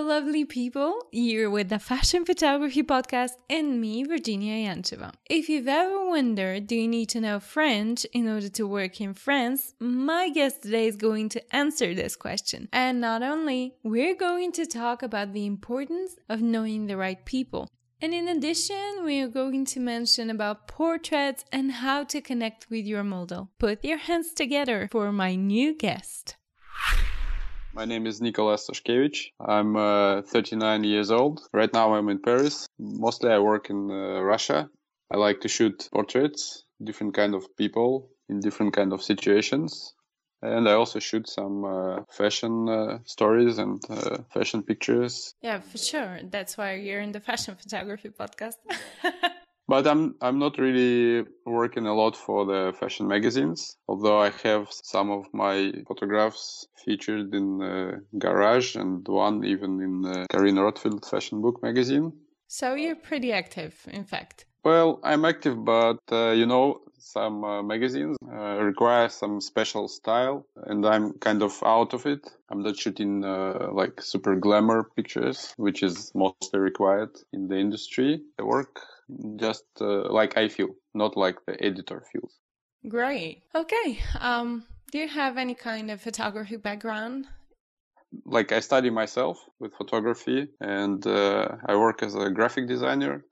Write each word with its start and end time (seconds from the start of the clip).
lovely 0.00 0.44
people. 0.44 1.06
You're 1.12 1.50
with 1.50 1.68
the 1.68 1.78
Fashion 1.78 2.24
Photography 2.24 2.82
Podcast 2.82 3.32
and 3.48 3.80
me, 3.80 4.04
Verginiya 4.04 4.66
Yancheva. 4.66 5.12
If 5.28 5.48
you've 5.48 5.68
ever 5.68 6.06
wondered, 6.06 6.66
do 6.66 6.76
you 6.76 6.88
need 6.88 7.08
to 7.10 7.20
know 7.20 7.40
French 7.40 8.04
in 8.12 8.28
order 8.28 8.48
to 8.48 8.66
work 8.66 9.00
in 9.00 9.14
France? 9.14 9.74
My 9.80 10.28
guest 10.30 10.62
today 10.62 10.86
is 10.86 10.96
going 10.96 11.28
to 11.30 11.56
answer 11.56 11.94
this 11.94 12.16
question. 12.16 12.68
And 12.72 13.00
not 13.00 13.22
only, 13.22 13.74
we're 13.82 14.16
going 14.16 14.52
to 14.52 14.66
talk 14.66 15.02
about 15.02 15.32
the 15.32 15.46
importance 15.46 16.16
of 16.28 16.40
knowing 16.40 16.86
the 16.86 16.96
right 16.96 17.24
people. 17.24 17.68
And 18.00 18.12
in 18.12 18.28
addition, 18.28 19.04
we 19.04 19.20
are 19.20 19.28
going 19.28 19.64
to 19.66 19.80
mention 19.80 20.28
about 20.28 20.68
portraits 20.68 21.44
and 21.50 21.72
how 21.72 22.04
to 22.04 22.20
connect 22.20 22.68
with 22.68 22.84
your 22.84 23.04
model. 23.04 23.50
Put 23.58 23.84
your 23.84 23.98
hands 23.98 24.32
together 24.34 24.88
for 24.90 25.10
my 25.12 25.36
new 25.36 25.74
guest. 25.74 26.36
My 27.74 27.84
name 27.84 28.06
is 28.06 28.20
Nicolas 28.20 28.68
Sushkevich. 28.70 29.30
I'm 29.40 29.76
uh, 29.76 30.22
39 30.22 30.84
years 30.84 31.10
old. 31.10 31.40
Right 31.52 31.72
now 31.72 31.94
I'm 31.94 32.08
in 32.08 32.20
Paris. 32.20 32.68
Mostly 32.78 33.32
I 33.32 33.40
work 33.40 33.68
in 33.68 33.90
uh, 33.90 34.20
Russia. 34.20 34.70
I 35.10 35.16
like 35.16 35.40
to 35.40 35.48
shoot 35.48 35.88
portraits, 35.92 36.64
different 36.82 37.14
kind 37.14 37.34
of 37.34 37.44
people 37.56 38.10
in 38.28 38.38
different 38.38 38.74
kind 38.74 38.92
of 38.92 39.02
situations. 39.02 39.92
And 40.40 40.68
I 40.68 40.74
also 40.74 41.00
shoot 41.00 41.28
some 41.28 41.64
uh, 41.64 42.02
fashion 42.12 42.68
uh, 42.68 42.98
stories 43.06 43.58
and 43.58 43.82
uh, 43.90 44.18
fashion 44.32 44.62
pictures. 44.62 45.34
Yeah, 45.42 45.58
for 45.58 45.78
sure. 45.78 46.20
That's 46.22 46.56
why 46.56 46.74
you're 46.74 47.00
in 47.00 47.10
the 47.10 47.20
fashion 47.20 47.56
photography 47.56 48.10
podcast. 48.10 48.54
But 49.66 49.86
I'm 49.86 50.14
I'm 50.20 50.38
not 50.38 50.58
really 50.58 51.24
working 51.46 51.86
a 51.86 51.94
lot 51.94 52.16
for 52.16 52.44
the 52.44 52.74
fashion 52.78 53.08
magazines, 53.08 53.76
although 53.88 54.18
I 54.18 54.30
have 54.42 54.68
some 54.70 55.10
of 55.10 55.26
my 55.32 55.72
photographs 55.88 56.66
featured 56.84 57.34
in 57.34 57.62
uh, 57.62 57.98
Garage 58.18 58.76
and 58.76 59.06
one 59.08 59.44
even 59.44 59.80
in 59.80 60.02
the 60.02 60.26
Carine 60.30 60.56
Roitfeld 60.56 61.08
Fashion 61.08 61.40
Book 61.40 61.62
magazine. 61.62 62.12
So 62.46 62.74
you're 62.74 62.96
pretty 62.96 63.32
active, 63.32 63.74
in 63.90 64.04
fact. 64.04 64.44
Well, 64.64 64.98
I'm 65.02 65.26
active, 65.26 65.62
but 65.62 66.00
uh, 66.10 66.30
you 66.30 66.46
know, 66.46 66.80
some 66.98 67.44
uh, 67.44 67.62
magazines 67.62 68.16
uh, 68.32 68.56
require 68.62 69.10
some 69.10 69.42
special 69.42 69.88
style, 69.88 70.46
and 70.56 70.86
I'm 70.86 71.12
kind 71.18 71.42
of 71.42 71.62
out 71.62 71.92
of 71.92 72.06
it. 72.06 72.30
I'm 72.50 72.62
not 72.62 72.78
shooting 72.78 73.24
uh, 73.24 73.68
like 73.72 74.00
super 74.00 74.36
glamour 74.36 74.84
pictures, 74.96 75.52
which 75.58 75.82
is 75.82 76.10
mostly 76.14 76.60
required 76.60 77.10
in 77.34 77.46
the 77.48 77.58
industry. 77.58 78.22
I 78.40 78.42
work 78.44 78.80
just 79.36 79.64
uh, 79.82 80.10
like 80.10 80.38
I 80.38 80.48
feel, 80.48 80.70
not 80.94 81.14
like 81.14 81.44
the 81.44 81.62
editor 81.62 82.02
feels. 82.10 82.40
Great. 82.88 83.42
Okay. 83.54 83.98
Um, 84.18 84.64
do 84.90 84.98
you 84.98 85.08
have 85.08 85.36
any 85.36 85.54
kind 85.54 85.90
of 85.90 86.00
photography 86.00 86.56
background? 86.56 87.26
Like 88.24 88.50
I 88.52 88.60
study 88.60 88.88
myself 88.88 89.44
with 89.58 89.74
photography, 89.74 90.48
and 90.60 91.06
uh, 91.06 91.48
I 91.66 91.76
work 91.76 92.02
as 92.02 92.14
a 92.14 92.30
graphic 92.30 92.66
designer. 92.66 93.24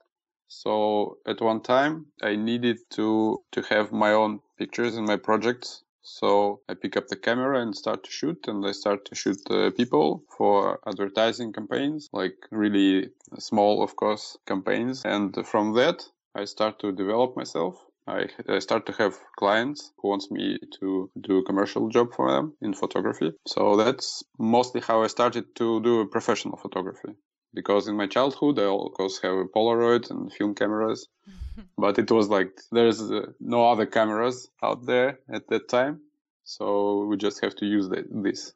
So 0.61 1.17
at 1.25 1.41
one 1.41 1.61
time, 1.61 1.93
I 2.21 2.35
needed 2.35 2.77
to 2.91 3.07
to 3.53 3.61
have 3.71 3.91
my 3.91 4.11
own 4.13 4.41
pictures 4.57 4.97
in 4.97 5.05
my 5.05 5.17
projects 5.17 5.83
so 6.05 6.59
I 6.67 6.73
pick 6.73 6.97
up 6.97 7.07
the 7.07 7.15
camera 7.15 7.61
and 7.61 7.75
start 7.75 8.03
to 8.03 8.11
shoot, 8.11 8.47
and 8.49 8.65
I 8.65 8.73
start 8.73 9.05
to 9.05 9.15
shoot 9.15 9.39
uh, 9.49 9.71
people 9.71 10.25
for 10.37 10.79
advertising 10.85 11.53
campaigns, 11.53 12.09
like 12.11 12.35
really 12.51 13.11
small, 13.39 13.81
of 13.81 13.95
course, 13.95 14.37
campaigns. 14.45 15.03
And 15.05 15.33
from 15.47 15.73
that, 15.75 16.03
I 16.35 16.43
start 16.43 16.79
to 16.79 16.91
develop 16.91 17.37
myself. 17.37 17.77
I, 18.05 18.27
I, 18.49 18.59
start 18.59 18.85
to 18.87 18.91
have 18.93 19.17
clients 19.37 19.93
who 19.97 20.09
wants 20.09 20.29
me 20.29 20.59
to 20.81 21.09
do 21.21 21.37
a 21.37 21.45
commercial 21.45 21.87
job 21.87 22.13
for 22.13 22.29
them 22.29 22.53
in 22.61 22.73
photography. 22.73 23.31
So 23.47 23.77
that's 23.77 24.23
mostly 24.37 24.81
how 24.81 25.03
I 25.03 25.07
started 25.07 25.55
to 25.55 25.81
do 25.81 26.05
professional 26.07 26.57
photography. 26.57 27.15
Because 27.53 27.87
in 27.87 27.95
my 27.95 28.07
childhood, 28.07 28.59
I 28.59 28.63
of 28.63 28.93
course 28.93 29.19
have 29.21 29.33
a 29.33 29.45
Polaroid 29.45 30.09
and 30.09 30.31
film 30.31 30.55
cameras. 30.55 31.07
but 31.77 31.97
it 31.99 32.09
was 32.11 32.27
like 32.29 32.51
there's 32.71 33.01
uh, 33.01 33.27
no 33.39 33.71
other 33.71 33.85
cameras 33.85 34.49
out 34.61 34.85
there 34.85 35.19
at 35.31 35.47
that 35.49 35.69
time. 35.69 36.01
So 36.43 37.05
we 37.05 37.17
just 37.17 37.41
have 37.43 37.55
to 37.57 37.65
use 37.65 37.87
the, 37.89 38.03
this. 38.09 38.53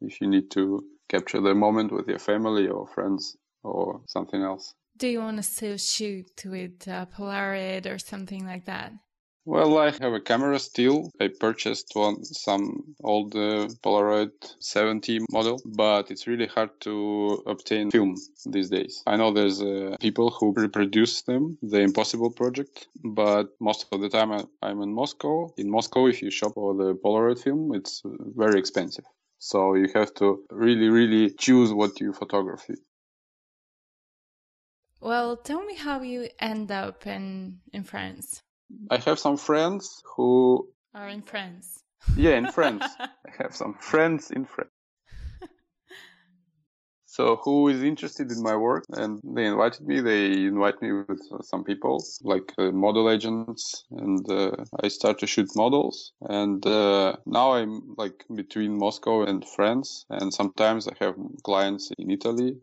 If 0.00 0.20
you 0.20 0.28
need 0.28 0.50
to 0.52 0.84
capture 1.08 1.40
the 1.40 1.54
moment 1.54 1.92
with 1.92 2.08
your 2.08 2.18
family 2.18 2.68
or 2.68 2.86
friends 2.86 3.36
or 3.62 4.00
something 4.06 4.42
else. 4.42 4.74
Do 4.96 5.08
you 5.08 5.20
want 5.20 5.38
to 5.38 5.42
still 5.42 5.76
shoot 5.76 6.42
with 6.44 6.86
uh, 6.86 7.06
polaroid 7.06 7.86
or 7.90 7.98
something 7.98 8.44
like 8.46 8.66
that 8.66 8.92
well, 9.44 9.78
I 9.78 9.90
have 9.90 10.12
a 10.12 10.20
camera 10.20 10.58
still. 10.58 11.10
I 11.20 11.28
purchased 11.28 11.92
one, 11.94 12.24
some 12.24 12.94
old 13.02 13.34
uh, 13.34 13.68
Polaroid 13.82 14.32
70 14.58 15.20
model, 15.30 15.60
but 15.64 16.10
it's 16.10 16.26
really 16.26 16.46
hard 16.46 16.70
to 16.82 17.42
obtain 17.46 17.90
film 17.90 18.16
these 18.46 18.68
days. 18.68 19.02
I 19.06 19.16
know 19.16 19.32
there's 19.32 19.62
uh, 19.62 19.96
people 20.00 20.30
who 20.30 20.52
reproduce 20.52 21.22
them, 21.22 21.58
the 21.62 21.80
Impossible 21.80 22.30
project, 22.30 22.88
but 23.02 23.48
most 23.60 23.86
of 23.90 24.00
the 24.00 24.08
time 24.08 24.32
I, 24.32 24.44
I'm 24.62 24.82
in 24.82 24.92
Moscow. 24.92 25.52
In 25.56 25.70
Moscow, 25.70 26.06
if 26.06 26.22
you 26.22 26.30
shop 26.30 26.54
for 26.54 26.74
the 26.74 26.94
Polaroid 26.94 27.42
film, 27.42 27.74
it's 27.74 28.02
very 28.04 28.58
expensive. 28.58 29.04
So 29.38 29.74
you 29.74 29.88
have 29.94 30.12
to 30.14 30.44
really, 30.50 30.88
really 30.88 31.30
choose 31.30 31.72
what 31.72 31.98
you 31.98 32.12
photography. 32.12 32.74
Well, 35.00 35.38
tell 35.38 35.64
me 35.64 35.74
how 35.74 36.02
you 36.02 36.28
end 36.38 36.70
up 36.70 37.06
in 37.06 37.60
in 37.72 37.84
France. 37.84 38.42
I 38.90 38.98
have 38.98 39.18
some 39.18 39.36
friends 39.36 40.02
who 40.16 40.68
are 40.94 41.08
in 41.08 41.22
France. 41.22 41.82
Yeah, 42.16 42.36
in 42.36 42.50
France. 42.50 42.84
I 43.00 43.30
have 43.38 43.54
some 43.54 43.74
friends 43.74 44.30
in 44.30 44.44
France. 44.44 44.70
So 47.06 47.40
who 47.42 47.66
is 47.66 47.82
interested 47.82 48.30
in 48.30 48.40
my 48.40 48.54
work 48.54 48.84
and 48.90 49.20
they 49.24 49.44
invited 49.44 49.84
me. 49.84 50.00
They 50.00 50.46
invite 50.46 50.80
me 50.80 50.92
with 50.92 51.20
some 51.42 51.64
people 51.64 52.04
like 52.22 52.54
uh, 52.56 52.70
model 52.70 53.10
agents 53.10 53.84
and 53.90 54.24
uh, 54.30 54.52
I 54.80 54.86
start 54.86 55.18
to 55.18 55.26
shoot 55.26 55.50
models. 55.56 56.12
And 56.20 56.64
uh, 56.64 57.16
now 57.26 57.54
I'm 57.54 57.96
like 57.98 58.24
between 58.32 58.78
Moscow 58.78 59.24
and 59.24 59.44
France. 59.44 60.06
And 60.08 60.32
sometimes 60.32 60.86
I 60.86 60.94
have 61.00 61.16
clients 61.42 61.90
in 61.98 62.12
Italy, 62.12 62.58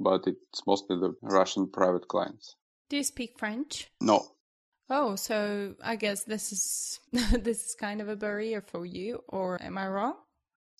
but 0.00 0.26
it's 0.26 0.66
mostly 0.66 0.96
the 0.96 1.14
Russian 1.22 1.70
private 1.70 2.08
clients. 2.08 2.56
Do 2.90 2.96
you 2.96 3.04
speak 3.04 3.38
French? 3.38 3.86
No, 4.00 4.32
Oh, 4.94 5.16
so 5.16 5.74
I 5.82 5.96
guess 5.96 6.24
this 6.24 6.52
is 6.52 7.00
this 7.42 7.64
is 7.64 7.74
kind 7.74 8.02
of 8.02 8.08
a 8.10 8.16
barrier 8.16 8.60
for 8.60 8.84
you, 8.84 9.24
or 9.26 9.60
am 9.62 9.78
I 9.78 9.88
wrong? 9.88 10.16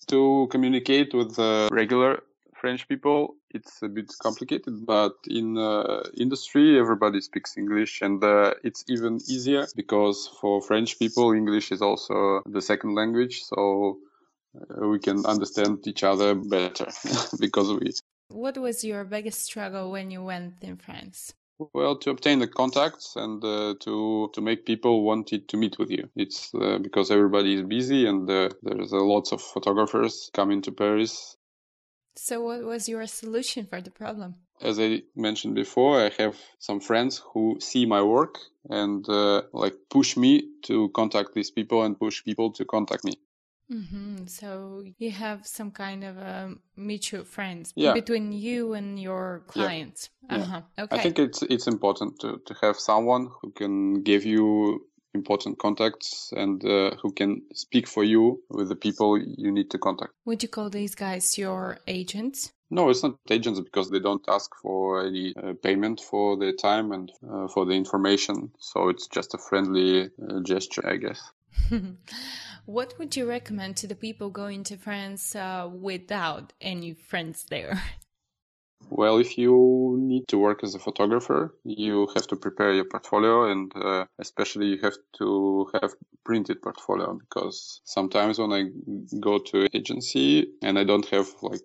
To 0.09 0.47
communicate 0.51 1.15
with 1.15 1.39
uh, 1.39 1.67
regular 1.71 2.21
French 2.53 2.87
people, 2.87 3.37
it's 3.49 3.81
a 3.81 3.87
bit 3.87 4.13
complicated, 4.21 4.85
but 4.85 5.15
in 5.25 5.57
uh, 5.57 6.03
industry, 6.15 6.77
everybody 6.77 7.21
speaks 7.21 7.57
English, 7.57 8.03
and 8.03 8.23
uh, 8.23 8.53
it's 8.63 8.83
even 8.87 9.15
easier 9.15 9.65
because 9.75 10.29
for 10.39 10.61
French 10.61 10.99
people, 10.99 11.33
English 11.33 11.71
is 11.71 11.81
also 11.81 12.43
the 12.45 12.61
second 12.61 12.93
language, 12.93 13.41
so 13.41 13.97
uh, 14.55 14.87
we 14.89 14.99
can 14.99 15.25
understand 15.25 15.87
each 15.87 16.03
other 16.03 16.35
better 16.35 16.85
because 17.39 17.73
we. 17.73 17.91
What 18.29 18.59
was 18.59 18.83
your 18.83 19.05
biggest 19.05 19.41
struggle 19.41 19.89
when 19.89 20.11
you 20.11 20.23
went 20.23 20.61
in 20.61 20.77
France? 20.77 21.33
Well, 21.73 21.97
to 21.97 22.09
obtain 22.09 22.39
the 22.39 22.47
contacts 22.47 23.15
and 23.15 23.43
uh, 23.43 23.75
to 23.81 24.29
to 24.33 24.41
make 24.41 24.65
people 24.65 25.03
wanted 25.03 25.47
to 25.49 25.57
meet 25.57 25.77
with 25.77 25.89
you. 25.89 26.09
It's 26.15 26.53
uh, 26.53 26.79
because 26.79 27.11
everybody 27.11 27.55
is 27.55 27.63
busy 27.63 28.05
and 28.07 28.29
uh, 28.29 28.49
there's 28.61 28.91
lots 28.91 29.31
of 29.31 29.41
photographers 29.41 30.29
coming 30.33 30.61
to 30.63 30.71
Paris. 30.71 31.37
So, 32.15 32.41
what 32.43 32.63
was 32.63 32.87
your 32.87 33.05
solution 33.07 33.65
for 33.65 33.81
the 33.81 33.91
problem? 33.91 34.35
As 34.61 34.79
I 34.79 35.01
mentioned 35.15 35.55
before, 35.55 35.99
I 35.99 36.11
have 36.19 36.37
some 36.59 36.79
friends 36.79 37.21
who 37.33 37.57
see 37.59 37.85
my 37.85 38.01
work 38.03 38.37
and 38.69 39.07
uh, 39.09 39.41
like 39.51 39.75
push 39.89 40.15
me 40.15 40.43
to 40.63 40.89
contact 40.89 41.33
these 41.33 41.51
people 41.51 41.83
and 41.83 41.99
push 41.99 42.23
people 42.23 42.51
to 42.53 42.65
contact 42.65 43.03
me. 43.03 43.13
Mm-hmm. 43.71 44.25
So 44.27 44.83
you 44.97 45.11
have 45.11 45.45
some 45.47 45.71
kind 45.71 46.03
of 46.03 46.17
um, 46.17 46.59
mutual 46.75 47.23
friends 47.23 47.73
yeah. 47.75 47.93
between 47.93 48.31
you 48.31 48.73
and 48.73 48.99
your 48.99 49.43
clients. 49.47 50.09
Yeah. 50.29 50.37
Uh-huh. 50.37 50.61
Yeah. 50.77 50.83
Okay. 50.85 50.95
I 50.97 50.99
think 50.99 51.19
it's 51.19 51.41
it's 51.43 51.67
important 51.67 52.19
to, 52.19 52.41
to 52.45 52.53
have 52.61 52.77
someone 52.79 53.29
who 53.41 53.51
can 53.51 54.03
give 54.03 54.25
you 54.25 54.85
important 55.13 55.59
contacts 55.59 56.33
and 56.35 56.63
uh, 56.65 56.95
who 57.01 57.11
can 57.11 57.43
speak 57.53 57.87
for 57.87 58.03
you 58.03 58.41
with 58.49 58.69
the 58.69 58.75
people 58.75 59.17
you 59.17 59.51
need 59.51 59.69
to 59.71 59.77
contact. 59.77 60.11
Would 60.25 60.43
you 60.43 60.49
call 60.49 60.69
these 60.69 60.95
guys 60.95 61.37
your 61.37 61.77
agents? 61.87 62.51
No, 62.69 62.89
it's 62.89 63.03
not 63.03 63.19
agents 63.29 63.59
because 63.59 63.91
they 63.91 63.99
don't 63.99 64.25
ask 64.27 64.49
for 64.61 65.05
any 65.05 65.35
uh, 65.35 65.53
payment 65.61 66.01
for 66.01 66.37
their 66.37 66.53
time 66.53 66.91
and 66.91 67.11
uh, 67.31 67.47
for 67.47 67.65
the 67.65 67.73
information. 67.73 68.51
So 68.57 68.89
it's 68.89 69.07
just 69.07 69.35
a 69.35 69.37
friendly 69.37 70.05
uh, 70.05 70.39
gesture, 70.43 70.87
I 70.87 70.97
guess. 70.97 71.21
what 72.65 72.97
would 72.97 73.15
you 73.15 73.27
recommend 73.27 73.77
to 73.77 73.87
the 73.87 73.95
people 73.95 74.29
going 74.29 74.63
to 74.63 74.77
France 74.77 75.35
uh, 75.35 75.69
without 75.71 76.53
any 76.61 76.93
friends 76.93 77.45
there? 77.49 77.81
Well, 78.89 79.17
if 79.17 79.37
you 79.37 79.95
need 79.97 80.27
to 80.27 80.37
work 80.37 80.63
as 80.63 80.75
a 80.75 80.79
photographer, 80.79 81.55
you 81.63 82.07
have 82.15 82.27
to 82.27 82.35
prepare 82.35 82.73
your 82.73 82.85
portfolio 82.85 83.49
and 83.49 83.71
uh, 83.75 84.05
especially 84.19 84.67
you 84.67 84.79
have 84.83 84.97
to 85.19 85.69
have 85.81 85.93
printed 86.23 86.61
portfolio 86.61 87.13
because 87.13 87.81
sometimes 87.85 88.39
when 88.39 88.51
I 88.51 88.65
go 89.19 89.39
to 89.39 89.67
agency 89.73 90.47
and 90.61 90.77
I 90.77 90.83
don't 90.83 91.07
have 91.07 91.27
like 91.41 91.61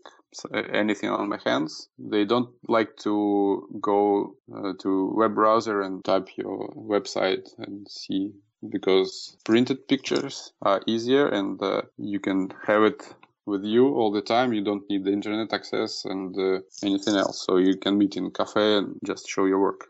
anything 0.73 1.11
on 1.11 1.29
my 1.29 1.38
hands, 1.44 1.88
they 1.99 2.25
don't 2.25 2.50
like 2.69 2.96
to 2.99 3.69
go 3.81 4.37
uh, 4.55 4.73
to 4.81 5.12
web 5.14 5.35
browser 5.35 5.82
and 5.82 6.05
type 6.05 6.29
your 6.37 6.73
website 6.75 7.49
and 7.58 7.87
see 7.88 8.32
because 8.69 9.37
printed 9.44 9.87
pictures 9.88 10.52
are 10.62 10.82
easier 10.87 11.28
and 11.28 11.62
uh, 11.62 11.82
you 11.96 12.20
can 12.20 12.52
have 12.66 12.82
it 12.82 13.14
with 13.46 13.64
you 13.64 13.88
all 13.94 14.12
the 14.12 14.20
time. 14.20 14.52
You 14.52 14.62
don't 14.62 14.88
need 14.90 15.05
the 15.05 15.12
internet 15.12 15.52
access 15.52 16.05
and 16.05 16.37
uh, 16.37 16.60
anything 16.82 17.16
else. 17.16 17.44
So 17.44 17.56
you 17.56 17.76
can 17.76 17.96
meet 17.99 18.16
in 18.16 18.26
a 18.26 18.31
cafe 18.31 18.78
and 18.78 18.99
just 19.05 19.28
show 19.28 19.46
your 19.46 19.60
work. 19.60 19.87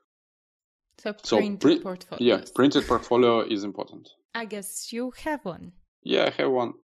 So 1.24 1.38
printed 1.38 1.78
so, 1.78 1.82
portfolio. 1.82 2.36
Yeah, 2.36 2.44
printed 2.54 2.86
portfolio 2.86 3.40
is 3.40 3.64
important. 3.64 4.08
I 4.34 4.44
guess 4.44 4.92
you 4.92 5.12
have 5.24 5.44
one. 5.44 5.72
Yeah, 6.02 6.26
I 6.26 6.42
have 6.42 6.50
one. 6.50 6.74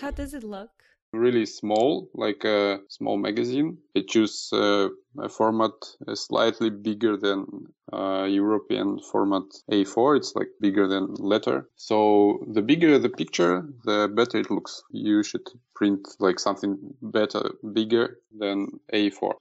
How 0.00 0.10
does 0.10 0.34
it 0.34 0.44
look? 0.44 0.70
Really 1.12 1.46
small, 1.46 2.10
like 2.14 2.44
a 2.44 2.80
small 2.88 3.16
magazine. 3.16 3.78
I 3.96 4.02
choose 4.08 4.50
uh, 4.52 4.88
a 5.18 5.28
format 5.28 5.72
uh, 6.06 6.14
slightly 6.14 6.70
bigger 6.70 7.16
than 7.16 7.66
uh, 7.92 8.24
European 8.24 8.98
format 8.98 9.42
A4. 9.70 10.16
It's 10.16 10.34
like 10.34 10.48
bigger 10.60 10.88
than 10.88 11.14
letter. 11.14 11.68
So 11.76 12.44
the 12.50 12.62
bigger 12.62 12.98
the 12.98 13.10
picture, 13.10 13.66
the 13.84 14.10
better 14.12 14.38
it 14.38 14.50
looks. 14.50 14.82
You 14.90 15.22
should 15.22 15.46
print 15.74 16.08
like 16.18 16.38
something 16.38 16.78
better, 17.02 17.50
bigger 17.72 18.18
than 18.36 18.80
A4. 18.92 19.34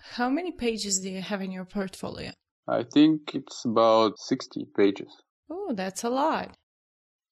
How 0.00 0.28
many 0.28 0.52
pages 0.52 1.00
do 1.00 1.10
you 1.10 1.22
have 1.22 1.40
in 1.40 1.50
your 1.50 1.64
portfolio? 1.64 2.32
I 2.68 2.82
think 2.82 3.34
it's 3.34 3.64
about 3.64 4.18
60 4.18 4.66
pages. 4.76 5.10
Oh, 5.50 5.72
that's 5.74 6.04
a 6.04 6.10
lot. 6.10 6.56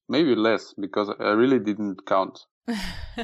Maybe 0.09 0.35
less 0.35 0.75
because 0.75 1.09
I 1.21 1.31
really 1.31 1.59
didn't 1.59 2.05
count. 2.07 2.45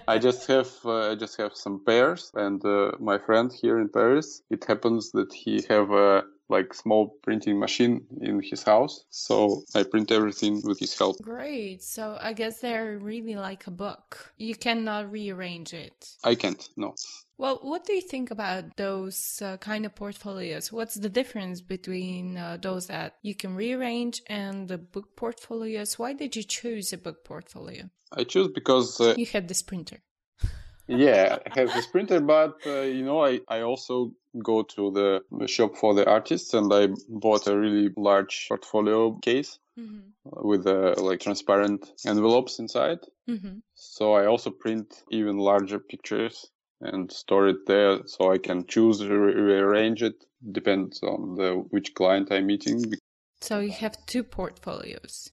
I 0.09 0.19
just 0.19 0.47
have 0.49 0.71
uh, 0.85 1.13
I 1.13 1.15
just 1.15 1.37
have 1.39 1.55
some 1.55 1.85
pairs, 1.85 2.33
and 2.35 2.65
uh, 2.65 2.93
my 2.99 3.19
friend 3.19 3.53
here 3.53 3.79
in 3.79 3.89
Paris. 3.89 4.43
It 4.51 4.65
happens 4.65 5.13
that 5.13 5.33
he 5.33 5.65
have 5.69 5.91
a 5.91 6.25
like 6.49 6.75
small 6.75 7.19
printing 7.23 7.59
machine 7.59 8.07
in 8.21 8.41
his 8.43 8.63
house, 8.63 9.05
so 9.11 9.63
I 9.75 9.83
print 9.83 10.11
everything 10.11 10.63
with 10.65 10.79
his 10.79 10.97
help. 10.99 11.17
Great. 11.23 11.83
So 11.83 12.19
I 12.21 12.33
guess 12.33 12.61
they're 12.61 12.99
really 12.99 13.37
like 13.37 13.67
a 13.67 13.71
book. 13.71 14.33
You 14.37 14.55
cannot 14.55 15.11
rearrange 15.11 15.75
it. 15.75 16.09
I 16.25 16.35
can't. 16.35 16.69
No. 16.77 16.95
Well, 17.37 17.61
what 17.63 17.85
do 17.85 17.93
you 17.93 18.01
think 18.01 18.33
about 18.33 18.77
those 18.77 19.41
uh, 19.41 19.59
kind 19.59 19.87
of 19.87 19.95
portfolios? 19.95 20.73
What's 20.73 20.97
the 20.97 21.09
difference 21.09 21.61
between 21.61 22.37
uh, 22.37 22.59
those 22.61 22.89
that 22.89 23.15
you 23.23 23.35
can 23.35 23.55
rearrange 23.55 24.23
and 24.27 24.67
the 24.67 24.79
book 24.79 25.15
portfolios? 25.17 25.99
Why 25.99 26.15
did 26.15 26.35
you 26.35 26.43
choose 26.43 26.93
a 26.93 26.99
book 26.99 27.25
portfolio? 27.25 27.91
I 28.11 28.25
choose 28.25 28.49
because 28.49 29.01
uh, 29.01 29.15
you 29.17 29.27
had 29.27 29.47
this 29.47 29.63
printer. 29.63 30.01
Yeah, 30.89 31.39
I 31.47 31.59
have 31.61 31.73
this 31.73 31.87
printer, 31.87 32.21
but 32.21 32.57
uh, 32.67 32.81
you 32.81 33.05
know, 33.05 33.25
I, 33.25 33.41
I 33.49 33.61
also 33.61 34.13
go 34.43 34.63
to 34.63 34.91
the 34.91 35.47
shop 35.47 35.77
for 35.77 35.95
the 35.95 36.09
artists 36.09 36.55
and 36.55 36.73
I 36.73 36.89
bought 37.09 37.47
a 37.47 37.57
really 37.57 37.91
large 37.97 38.47
portfolio 38.49 39.17
case. 39.19 39.59
Mm-hmm. 39.79 40.49
with 40.49 40.67
uh, 40.67 40.95
like 40.99 41.21
transparent 41.21 41.93
envelopes 42.05 42.59
inside. 42.59 42.99
Mm-hmm. 43.31 43.59
So 43.75 44.15
I 44.15 44.27
also 44.27 44.51
print 44.51 45.05
even 45.13 45.39
larger 45.39 45.79
pictures 45.79 46.51
and 46.81 47.13
store 47.13 47.49
it 47.49 47.67
there 47.67 48.01
so 48.07 48.33
I 48.33 48.39
can 48.39 48.67
choose 48.67 49.05
re- 49.05 49.35
rearrange 49.35 50.03
it 50.03 50.25
depends 50.51 51.01
on 51.03 51.37
the 51.37 51.65
which 51.71 51.95
client 51.95 52.33
I'm 52.33 52.47
meeting. 52.47 52.95
So 53.41 53.61
you 53.61 53.71
have 53.71 54.05
two 54.07 54.25
portfolios. 54.25 55.31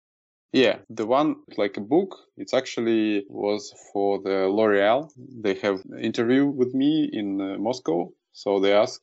Yeah, 0.56 0.78
the 0.90 1.06
one 1.06 1.36
like 1.57 1.75
a 1.75 1.81
book, 1.81 2.16
it's 2.38 2.54
actually 2.54 3.25
was 3.28 3.74
for 3.92 4.22
the 4.22 4.48
L'Oreal. 4.48 5.12
They 5.18 5.56
have 5.56 5.81
interview 6.02 6.46
with 6.46 6.74
me 6.74 7.10
in 7.12 7.42
uh, 7.42 7.57
Moscow. 7.57 8.13
So 8.31 8.62
they 8.62 8.72
ask, 8.72 9.02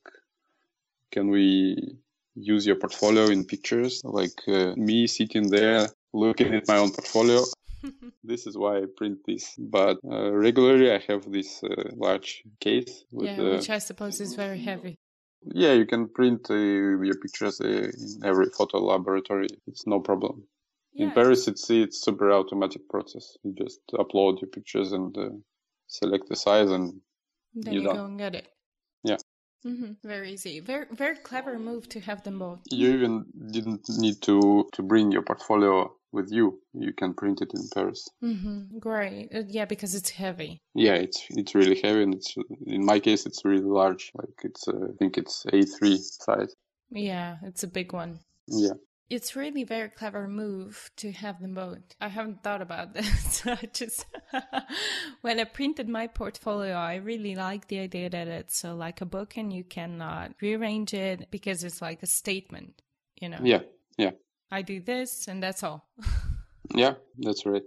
can 1.11 1.29
we 1.29 1.95
use 2.33 2.65
your 2.65 2.77
portfolio 2.77 3.25
in 3.27 3.45
pictures? 3.45 4.01
Like 4.03 4.39
uh, 4.47 4.73
me 4.75 5.05
sitting 5.05 5.51
there 5.51 5.89
looking 6.11 6.55
at 6.55 6.67
my 6.67 6.77
own 6.77 6.89
portfolio. 6.89 7.43
this 8.23 8.47
is 8.47 8.57
why 8.57 8.77
I 8.77 8.85
print 8.97 9.19
this. 9.27 9.53
But 9.59 9.99
uh, 10.11 10.31
regularly, 10.31 10.91
I 10.91 11.03
have 11.07 11.31
this 11.31 11.63
uh, 11.63 11.91
large 11.95 12.41
case. 12.61 13.05
With, 13.11 13.27
yeah, 13.27 13.57
which 13.57 13.69
I 13.69 13.77
suppose 13.77 14.19
is 14.19 14.33
very 14.33 14.57
heavy. 14.57 14.97
Yeah, 15.43 15.73
you 15.73 15.85
can 15.85 16.07
print 16.07 16.47
uh, 16.49 16.55
your 16.55 17.19
pictures 17.21 17.61
uh, 17.61 17.67
in 17.67 18.25
every 18.25 18.47
photo 18.57 18.79
laboratory. 18.79 19.49
It's 19.67 19.85
no 19.85 19.99
problem. 19.99 20.47
Yeah. 20.93 21.07
In 21.07 21.11
Paris, 21.11 21.47
it's 21.47 21.69
it's 21.69 22.01
super 22.01 22.31
automatic 22.31 22.87
process. 22.89 23.37
You 23.43 23.53
just 23.53 23.81
upload 23.93 24.41
your 24.41 24.49
pictures 24.49 24.91
and 24.91 25.17
uh, 25.17 25.29
select 25.87 26.29
the 26.29 26.35
size, 26.35 26.69
and 26.69 27.01
then 27.53 27.73
you 27.73 27.83
go 27.83 28.05
and 28.05 28.17
get 28.17 28.35
it. 28.35 28.47
Yeah. 29.03 29.17
Mm-hmm. 29.65 29.93
Very 30.03 30.33
easy. 30.33 30.59
Very 30.59 30.85
very 30.91 31.15
clever 31.15 31.57
move 31.57 31.87
to 31.89 31.99
have 32.01 32.23
them 32.23 32.39
both. 32.39 32.59
You 32.69 32.93
even 32.93 33.25
didn't 33.51 33.87
need 33.89 34.21
to 34.23 34.67
to 34.73 34.81
bring 34.83 35.11
your 35.11 35.23
portfolio 35.23 35.91
with 36.11 36.31
you. 36.31 36.61
You 36.73 36.93
can 36.93 37.13
print 37.13 37.41
it 37.41 37.51
in 37.55 37.67
Paris. 37.73 38.07
Mm-hmm. 38.23 38.77
Great. 38.79 39.29
Uh, 39.33 39.43
yeah, 39.47 39.65
because 39.65 39.95
it's 39.95 40.11
heavy. 40.11 40.61
Yeah, 40.75 40.95
it's 40.95 41.25
it's 41.29 41.55
really 41.55 41.79
heavy, 41.81 42.03
and 42.03 42.13
it's 42.13 42.35
in 42.67 42.85
my 42.85 42.99
case 42.99 43.25
it's 43.25 43.43
really 43.43 43.63
large. 43.63 44.11
Like 44.15 44.37
it's 44.43 44.67
uh, 44.67 44.89
I 44.89 44.95
think 44.99 45.17
it's 45.17 45.45
A3 45.45 45.97
size. 45.97 46.53
Yeah, 46.91 47.37
it's 47.43 47.63
a 47.63 47.67
big 47.67 47.93
one. 47.93 48.19
Yeah. 48.47 48.73
It's 49.09 49.35
really 49.35 49.63
very 49.63 49.89
clever 49.89 50.27
move 50.27 50.89
to 50.97 51.11
have 51.11 51.39
them 51.41 51.53
both. 51.53 51.95
I 52.01 52.07
haven't 52.07 52.43
thought 52.43 52.61
about 52.61 52.93
this. 52.93 53.45
I 53.45 53.69
just 53.73 54.05
when 55.21 55.39
I 55.39 55.43
printed 55.43 55.89
my 55.89 56.07
portfolio, 56.07 56.75
I 56.75 56.95
really 56.95 57.35
like 57.35 57.67
the 57.67 57.79
idea 57.79 58.09
that 58.09 58.27
it's 58.27 58.65
uh, 58.65 58.73
like 58.73 59.01
a 59.01 59.05
book 59.05 59.37
and 59.37 59.51
you 59.53 59.63
cannot 59.63 60.33
rearrange 60.41 60.93
it 60.93 61.29
because 61.31 61.63
it's 61.63 61.81
like 61.81 62.01
a 62.03 62.07
statement. 62.07 62.81
You 63.19 63.29
know. 63.29 63.39
Yeah. 63.43 63.61
Yeah. 63.97 64.11
I 64.51 64.61
do 64.61 64.79
this 64.79 65.27
and 65.27 65.41
that's 65.41 65.63
all. 65.63 65.87
yeah, 66.75 66.95
that's 67.17 67.45
right. 67.45 67.63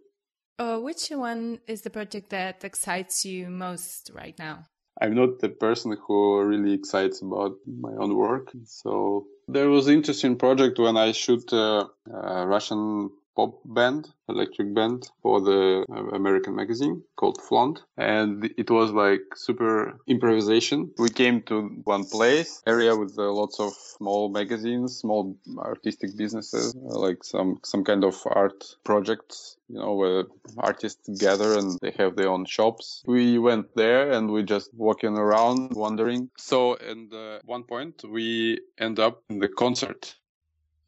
Uh, 0.58 0.78
which 0.78 1.08
one 1.10 1.60
is 1.66 1.82
the 1.82 1.90
project 1.90 2.30
that 2.30 2.64
excites 2.64 3.25
you 3.25 3.50
most 3.50 4.11
right 4.14 4.38
now? 4.38 4.64
I'm 5.00 5.14
not 5.14 5.40
the 5.40 5.50
person 5.50 5.96
who 6.06 6.42
really 6.42 6.72
excites 6.72 7.20
about 7.20 7.56
my 7.66 7.92
own 7.92 8.16
work. 8.16 8.52
So 8.64 9.26
there 9.48 9.70
was 9.70 9.88
interesting 9.88 10.36
project 10.36 10.78
when 10.78 10.96
I 10.96 11.12
shoot 11.12 11.52
a, 11.52 11.88
a 12.12 12.46
Russian 12.46 13.10
pop 13.37 13.61
band, 13.64 14.09
electric 14.28 14.75
band 14.75 15.11
for 15.23 15.40
the 15.40 15.85
uh, 15.88 16.16
American 16.16 16.57
magazine 16.57 17.02
called 17.16 17.40
Flaunt. 17.40 17.83
And 17.97 18.50
it 18.57 18.71
was 18.71 18.90
like 18.90 19.21
super 19.35 19.99
improvisation. 20.07 20.90
We 20.99 21.11
came 21.11 21.43
to 21.43 21.62
one 21.85 22.07
place, 22.07 22.62
area 22.66 22.97
with 22.97 23.19
uh, 23.19 23.31
lots 23.31 23.61
of 23.61 23.73
small 23.75 24.31
magazines, 24.31 24.97
small 24.97 25.37
artistic 25.59 26.16
businesses, 26.16 26.75
uh, 26.75 26.99
like 26.99 27.23
some, 27.23 27.61
some 27.62 27.85
kind 27.85 28.05
of 28.05 28.16
art 28.26 28.64
projects, 28.85 29.57
you 29.69 29.78
know, 29.78 29.95
where 29.95 30.25
artists 30.57 31.09
gather 31.21 31.59
and 31.59 31.78
they 31.81 31.93
have 31.99 32.16
their 32.16 32.31
own 32.31 32.47
shops. 32.47 33.02
We 33.07 33.38
went 33.38 33.75
there 33.76 34.12
and 34.12 34.31
we 34.31 34.43
just 34.43 34.73
walking 34.75 35.16
around, 35.16 35.73
wandering. 35.75 36.31
So, 36.38 36.75
at 36.75 36.97
uh, 37.12 37.40
one 37.45 37.64
point 37.64 38.02
we 38.09 38.61
end 38.78 38.99
up 38.99 39.23
in 39.28 39.38
the 39.38 39.49
concert 39.49 40.16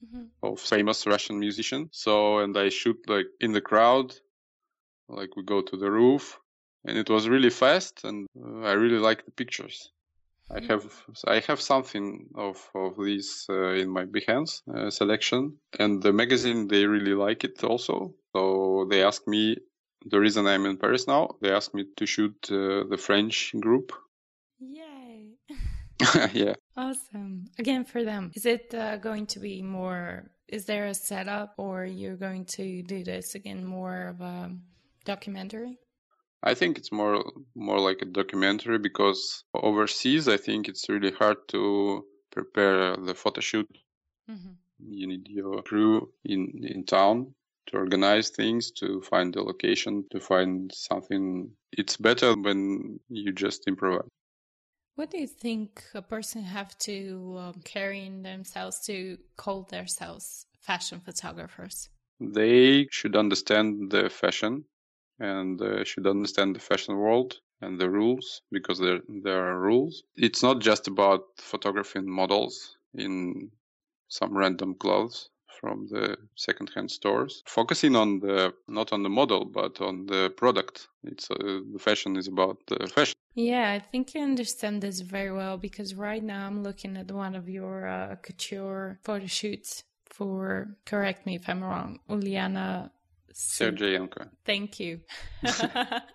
mm-hmm. 0.05 0.25
of 0.43 0.61
famous 0.61 1.07
Russian 1.07 1.39
musician. 1.39 1.89
So, 1.93 2.39
and 2.39 2.57
I 2.57 2.69
shoot 2.69 2.99
like 3.09 3.27
in 3.41 3.53
the 3.53 3.61
crowd, 3.61 4.15
like 5.09 5.37
we 5.37 5.43
go 5.45 5.63
to 5.63 5.77
the 5.77 5.91
roof, 5.91 6.39
and 6.85 6.97
it 6.99 7.09
was 7.11 7.29
really 7.29 7.51
fast, 7.51 8.05
and 8.05 8.27
uh, 8.41 8.61
I 8.71 8.73
really 8.73 8.99
like 8.99 9.25
the 9.25 9.33
pictures. 9.33 9.91
I 10.51 10.61
mm-hmm. 10.61 10.71
have 10.71 10.85
I 11.27 11.41
have 11.41 11.61
something 11.61 12.29
of 12.35 12.57
of 12.75 12.97
these 12.97 13.47
uh, 13.51 13.73
in 13.83 13.89
my 13.91 14.05
Behance 14.07 14.63
uh, 14.69 14.91
selection, 14.91 15.59
and 15.79 16.03
the 16.03 16.13
magazine 16.13 16.69
they 16.69 16.87
really 16.87 17.15
like 17.15 17.45
it 17.45 17.63
also. 17.65 18.15
So 18.35 18.87
they 18.91 19.03
asked 19.03 19.29
me. 19.29 19.57
The 20.07 20.21
reason 20.21 20.47
I'm 20.47 20.65
in 20.65 20.77
Paris 20.79 21.09
now, 21.09 21.23
they 21.43 21.51
asked 21.51 21.75
me 21.75 21.85
to 21.97 22.07
shoot 22.07 22.37
uh, 22.53 22.85
the 22.89 22.97
French 22.97 23.53
group. 23.59 23.93
Yay! 24.61 24.98
yeah. 26.33 26.55
Awesome. 26.77 27.47
Again, 27.59 27.85
for 27.85 28.05
them, 28.05 28.31
is 28.35 28.47
it 28.47 28.75
uh, 28.75 28.97
going 28.97 29.27
to 29.29 29.41
be 29.41 29.63
more? 29.63 30.31
Is 30.49 30.65
there 30.65 30.87
a 30.87 30.95
setup, 30.95 31.55
or 31.59 31.85
you're 31.85 32.17
going 32.17 32.45
to 32.57 32.83
do 32.83 33.05
this 33.05 33.35
again 33.35 33.65
more 33.65 34.07
of 34.07 34.21
a 34.21 34.51
documentary? 35.05 35.79
I 36.43 36.55
think 36.55 36.79
it's 36.79 36.93
more 36.93 37.25
more 37.55 37.81
like 37.81 38.01
a 38.03 38.07
documentary 38.07 38.79
because 38.79 39.45
overseas, 39.55 40.29
I 40.29 40.37
think 40.37 40.69
it's 40.69 40.89
really 40.89 41.11
hard 41.11 41.39
to 41.49 42.05
prepare 42.31 42.97
the 42.97 43.15
photo 43.15 43.41
shoot. 43.41 43.69
Mm-hmm. 44.31 44.53
You 44.89 45.07
need 45.09 45.29
your 45.29 45.63
crew 45.63 46.13
in 46.25 46.65
in 46.65 46.85
town 46.85 47.35
to 47.67 47.77
organize 47.77 48.31
things, 48.31 48.71
to 48.71 49.01
find 49.03 49.35
the 49.35 49.43
location, 49.43 50.05
to 50.11 50.21
find 50.21 50.73
something. 50.73 51.51
It's 51.73 51.97
better 51.97 52.35
when 52.35 53.01
you 53.09 53.33
just 53.33 53.67
improvise. 53.67 54.09
What 54.99 55.13
do 55.13 55.19
you 55.19 55.29
think 55.29 55.85
a 55.95 56.03
person 56.03 56.43
have 56.43 56.77
to 56.79 57.37
um, 57.39 57.61
carry 57.63 58.05
in 58.05 58.23
themselves 58.25 58.81
to 58.87 59.17
call 59.37 59.63
themselves 59.63 60.47
fashion 60.59 60.99
photographers? 60.99 61.89
They 62.19 62.89
should 62.91 63.15
understand 63.15 63.93
the 63.93 64.11
fashion 64.11 64.65
and 65.21 65.63
uh, 65.63 65.85
should 65.85 66.09
understand 66.09 66.57
the 66.57 66.59
fashion 66.59 66.97
world 66.97 67.39
and 67.61 67.79
the 67.79 67.89
rules 67.89 68.43
because 68.51 68.81
there 68.81 68.99
there 69.23 69.41
are 69.47 69.61
rules. 69.61 70.03
It's 70.17 70.43
not 70.43 70.61
just 70.61 70.89
about 70.89 71.21
photographing 71.37 72.11
models 72.11 72.77
in 72.93 73.53
some 74.09 74.37
random 74.37 74.75
clothes 74.75 75.31
from 75.61 75.87
the 75.91 76.17
secondhand 76.35 76.91
stores 76.91 77.43
focusing 77.47 77.97
on 77.97 78.21
the 78.21 78.53
not 78.69 78.93
on 78.93 79.03
the 79.03 79.09
model 79.09 79.45
but 79.45 79.81
on 79.81 80.07
the 80.07 80.31
product 80.37 80.89
it's 81.05 81.31
uh, 81.31 81.61
the 81.73 81.79
fashion 81.79 82.17
is 82.17 82.29
about 82.29 82.59
the 82.67 82.87
fashion 82.89 83.15
yeah 83.35 83.73
i 83.73 83.79
think 83.79 84.13
i 84.17 84.21
understand 84.21 84.83
this 84.83 85.01
very 85.01 85.33
well 85.33 85.57
because 85.57 85.95
right 85.95 86.23
now 86.23 86.47
i'm 86.47 86.63
looking 86.63 86.97
at 86.97 87.11
one 87.11 87.35
of 87.35 87.49
your 87.49 87.87
uh, 87.87 88.17
couture 88.23 88.99
photo 89.03 89.27
shoots 89.27 89.85
for 90.07 90.77
correct 90.87 91.27
me 91.27 91.35
if 91.37 91.49
i'm 91.49 91.63
wrong 91.63 91.99
Ulyana 92.09 92.91
Sergeenko. 93.39 94.29
Thank 94.45 94.81
you. 94.81 95.01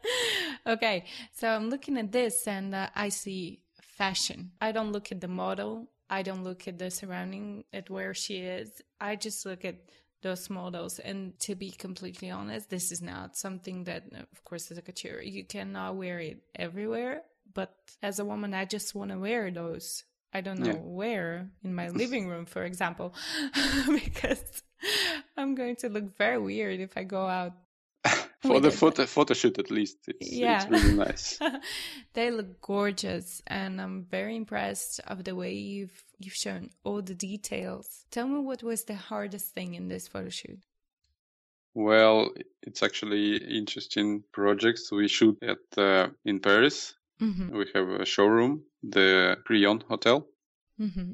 okay, 0.67 1.05
so 1.31 1.47
I'm 1.47 1.69
looking 1.69 1.97
at 1.97 2.11
this 2.11 2.45
and 2.47 2.75
uh, 2.75 2.89
I 2.95 3.07
see 3.09 3.61
fashion. 3.97 4.51
I 4.59 4.71
don't 4.71 4.91
look 4.91 5.11
at 5.11 5.21
the 5.21 5.27
model. 5.27 5.89
I 6.09 6.21
don't 6.21 6.43
look 6.43 6.67
at 6.67 6.79
the 6.79 6.91
surrounding 6.91 7.65
at 7.73 7.89
where 7.89 8.13
she 8.13 8.37
is. 8.37 8.81
I 8.99 9.15
just 9.15 9.45
look 9.45 9.65
at 9.65 9.75
those 10.21 10.49
models. 10.49 10.99
And 10.99 11.37
to 11.41 11.55
be 11.55 11.71
completely 11.71 12.31
honest, 12.31 12.69
this 12.69 12.91
is 12.91 13.01
not 13.01 13.37
something 13.37 13.83
that, 13.83 14.05
of 14.13 14.43
course, 14.43 14.71
as 14.71 14.77
a 14.77 14.81
couture, 14.81 15.21
you 15.21 15.43
cannot 15.45 15.95
wear 15.95 16.19
it 16.19 16.43
everywhere. 16.55 17.21
But 17.53 17.75
as 18.01 18.19
a 18.19 18.25
woman, 18.25 18.53
I 18.53 18.65
just 18.65 18.95
want 18.95 19.11
to 19.11 19.19
wear 19.19 19.51
those. 19.51 20.03
I 20.33 20.41
don't 20.41 20.59
know 20.59 20.73
yeah. 20.73 20.79
where 20.79 21.49
in 21.63 21.75
my 21.75 21.89
living 22.01 22.27
room, 22.27 22.45
for 22.45 22.63
example, 22.63 23.13
because 23.87 24.63
I'm 25.37 25.53
going 25.53 25.75
to 25.77 25.89
look 25.89 26.17
very 26.17 26.39
weird 26.39 26.79
if 26.79 26.97
I 26.97 27.03
go 27.03 27.27
out 27.27 27.53
for 28.43 28.59
the 28.59 28.71
photo 28.71 29.05
photo 29.05 29.33
shoot 29.33 29.57
at 29.57 29.71
least. 29.71 29.97
It's, 30.07 30.31
yeah. 30.31 30.61
it's 30.61 30.69
really 30.69 30.93
nice. 30.93 31.39
They 32.13 32.29
look 32.29 32.61
gorgeous 32.61 33.41
and 33.47 33.81
i'm 33.81 34.05
very 34.09 34.35
impressed 34.35 34.99
of 35.07 35.23
the 35.23 35.35
way 35.35 35.53
you've 35.53 36.03
you've 36.19 36.35
shown 36.45 36.69
all 36.83 37.01
the 37.01 37.15
details. 37.15 38.05
Tell 38.11 38.27
me 38.27 38.39
what 38.39 38.61
was 38.63 38.83
the 38.83 38.95
hardest 38.95 39.53
thing 39.55 39.75
in 39.75 39.87
this 39.87 40.07
photo 40.07 40.29
shoot? 40.29 40.59
Well 41.73 42.31
it's 42.61 42.83
actually 42.83 43.37
interesting 43.37 44.23
projects 44.31 44.91
we 44.91 45.07
shoot 45.07 45.37
at 45.41 45.63
uh, 45.77 46.09
in 46.25 46.39
paris. 46.39 46.95
Mm-hmm. 47.21 47.57
we 47.57 47.65
have 47.73 47.87
a 48.01 48.05
showroom 48.05 48.63
the 48.81 49.37
Crillon 49.45 49.81
hotel. 49.87 50.27
Mm-hmm. 50.79 51.11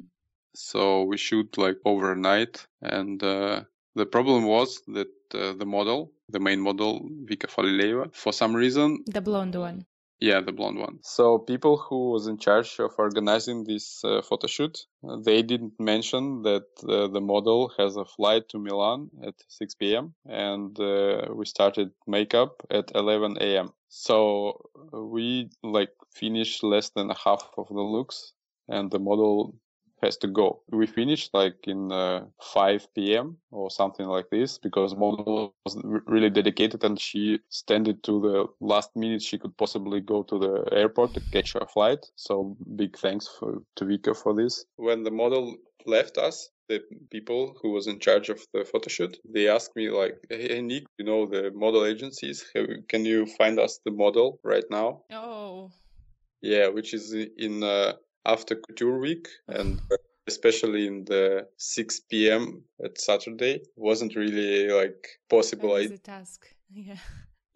so 0.55 1.03
we 1.03 1.17
shoot 1.17 1.57
like 1.57 1.77
overnight 1.85 2.65
and 2.81 3.21
uh, 3.21 3.63
the 3.95 4.05
problem 4.05 4.45
was 4.45 4.81
that 4.87 5.11
uh, 5.33 5.53
the 5.53 5.65
model 5.65 6.11
the 6.31 6.39
main 6.39 6.59
model, 6.61 7.09
Vika 7.25 7.47
Falileeva, 7.47 8.13
for 8.13 8.33
some 8.33 8.55
reason. 8.55 9.03
The 9.07 9.21
blonde 9.21 9.55
one. 9.55 9.85
Yeah, 10.21 10.41
the 10.41 10.51
blonde 10.51 10.79
one. 10.79 10.99
So 11.01 11.39
people 11.39 11.77
who 11.77 12.11
was 12.11 12.27
in 12.27 12.37
charge 12.37 12.77
of 12.79 12.91
organizing 12.97 13.63
this 13.63 14.03
uh, 14.03 14.21
photo 14.21 14.47
shoot, 14.47 14.77
uh, 15.07 15.15
they 15.23 15.41
didn't 15.41 15.79
mention 15.79 16.41
that 16.41 16.65
uh, 16.83 17.07
the 17.07 17.21
model 17.21 17.71
has 17.77 17.95
a 17.95 18.03
flight 18.03 18.49
to 18.49 18.59
Milan 18.59 19.09
at 19.25 19.35
6 19.47 19.75
p.m. 19.75 20.13
and 20.25 20.77
uh, 20.77 21.27
we 21.33 21.45
started 21.45 21.91
makeup 22.05 22.61
at 22.69 22.91
11 22.93 23.37
a.m. 23.39 23.71
So 23.87 24.69
uh, 24.93 24.99
we 25.01 25.51
like 25.63 25.93
finished 26.13 26.63
less 26.63 26.89
than 26.89 27.09
half 27.11 27.49
of 27.57 27.69
the 27.69 27.81
looks 27.81 28.33
and 28.67 28.91
the 28.91 28.99
model 28.99 29.55
has 30.01 30.17
to 30.17 30.27
go. 30.27 30.61
We 30.71 30.87
finished 30.87 31.33
like 31.33 31.67
in 31.67 31.91
uh, 31.91 32.25
5 32.53 32.87
p.m. 32.95 33.37
or 33.51 33.69
something 33.69 34.05
like 34.05 34.29
this 34.29 34.57
because 34.57 34.95
model 34.95 35.53
was 35.65 35.77
really 36.05 36.29
dedicated 36.29 36.83
and 36.83 36.99
she 36.99 37.39
standed 37.49 38.03
to 38.03 38.21
the 38.21 38.45
last 38.59 38.95
minute 38.95 39.21
she 39.21 39.37
could 39.37 39.55
possibly 39.57 40.01
go 40.01 40.23
to 40.23 40.39
the 40.39 40.69
airport 40.71 41.13
to 41.15 41.21
catch 41.31 41.53
her 41.53 41.65
flight. 41.65 42.05
So 42.15 42.57
big 42.75 42.97
thanks 42.97 43.27
for, 43.27 43.61
to 43.75 43.85
Vika 43.85 44.15
for 44.15 44.33
this. 44.33 44.65
When 44.75 45.03
the 45.03 45.11
model 45.11 45.55
left 45.85 46.17
us, 46.17 46.49
the 46.67 46.81
people 47.09 47.57
who 47.61 47.71
was 47.71 47.87
in 47.87 47.99
charge 47.99 48.29
of 48.29 48.39
the 48.53 48.63
photo 48.63 48.87
shoot, 48.89 49.17
they 49.25 49.47
asked 49.47 49.75
me 49.75 49.89
like, 49.89 50.15
"Hey 50.29 50.61
Nick, 50.61 50.83
you 50.99 51.05
know 51.05 51.25
the 51.25 51.51
model 51.51 51.83
agencies? 51.83 52.45
Can 52.87 53.05
you 53.05 53.25
find 53.25 53.59
us 53.59 53.79
the 53.83 53.91
model 53.91 54.39
right 54.43 54.65
now?" 54.69 55.01
Oh. 55.11 55.71
Yeah, 56.41 56.67
which 56.69 56.93
is 56.93 57.13
in 57.13 57.63
uh, 57.63 57.93
after 58.25 58.55
Couture 58.55 58.99
Week 58.99 59.27
and 59.47 59.81
especially 60.27 60.87
in 60.87 61.05
the 61.05 61.47
6 61.57 61.99
p.m. 62.09 62.63
at 62.83 62.99
Saturday 62.99 63.61
wasn't 63.75 64.15
really 64.15 64.69
like 64.69 65.07
possible. 65.29 65.73
That 65.75 65.91
a 65.91 65.97
task. 65.97 66.47
Yeah. 66.71 66.97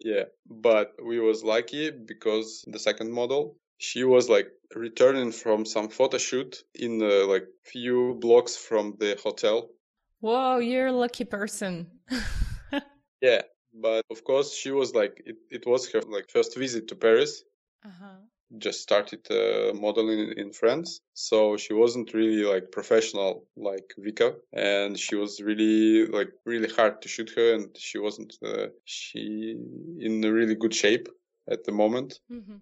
Yeah, 0.00 0.24
but 0.44 0.96
we 1.00 1.20
was 1.20 1.44
lucky 1.44 1.92
because 1.92 2.64
the 2.66 2.80
second 2.80 3.12
model 3.12 3.56
she 3.78 4.02
was 4.02 4.28
like 4.28 4.48
returning 4.74 5.30
from 5.30 5.64
some 5.64 5.88
photo 5.88 6.18
shoot 6.18 6.64
in 6.74 7.00
uh, 7.00 7.26
like 7.26 7.46
few 7.62 8.16
blocks 8.20 8.56
from 8.56 8.96
the 8.98 9.16
hotel. 9.22 9.70
Whoa, 10.20 10.58
you're 10.58 10.88
a 10.88 10.92
lucky 11.04 11.24
person. 11.24 11.86
yeah, 13.20 13.42
but 13.72 14.02
of 14.10 14.24
course 14.24 14.52
she 14.52 14.72
was 14.72 14.94
like 14.94 15.22
it, 15.24 15.36
it 15.48 15.64
was 15.64 15.90
her 15.92 16.02
like 16.16 16.28
first 16.28 16.56
visit 16.56 16.88
to 16.88 16.96
Paris. 16.96 17.44
Uh-huh 17.86 18.18
just 18.58 18.80
started 18.80 19.20
uh, 19.30 19.72
modeling 19.74 20.34
in 20.36 20.52
France. 20.52 21.00
So 21.14 21.56
she 21.56 21.72
wasn't 21.72 22.14
really 22.14 22.44
like 22.44 22.72
professional 22.72 23.46
like 23.56 23.92
Vika, 23.98 24.34
and 24.52 24.98
she 24.98 25.16
was 25.16 25.40
really 25.40 26.06
like 26.06 26.30
really 26.44 26.68
hard 26.68 27.02
to 27.02 27.08
shoot 27.08 27.30
her, 27.36 27.54
and 27.54 27.76
she 27.76 27.98
wasn't 27.98 28.34
uh, 28.44 28.66
she 28.84 29.56
in 30.00 30.24
a 30.24 30.32
really 30.32 30.54
good 30.54 30.74
shape 30.74 31.08
at 31.50 31.64
the 31.64 31.72
moment. 31.72 32.20
Mm-hmm. 32.30 32.56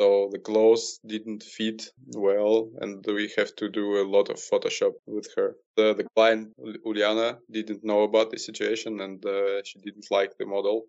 So 0.00 0.28
the 0.30 0.38
clothes 0.38 1.00
didn't 1.06 1.42
fit 1.42 1.88
well, 2.14 2.70
and 2.80 3.04
we 3.06 3.32
have 3.38 3.56
to 3.56 3.70
do 3.70 4.02
a 4.02 4.04
lot 4.04 4.28
of 4.28 4.36
Photoshop 4.36 4.92
with 5.06 5.28
her. 5.36 5.56
The, 5.76 5.94
the 5.94 6.06
client 6.14 6.52
Ulyana 6.84 7.38
didn't 7.50 7.82
know 7.82 8.02
about 8.02 8.30
the 8.30 8.38
situation, 8.38 9.00
and 9.00 9.24
uh, 9.24 9.62
she 9.64 9.78
didn't 9.78 10.06
like 10.10 10.36
the 10.36 10.44
model. 10.44 10.84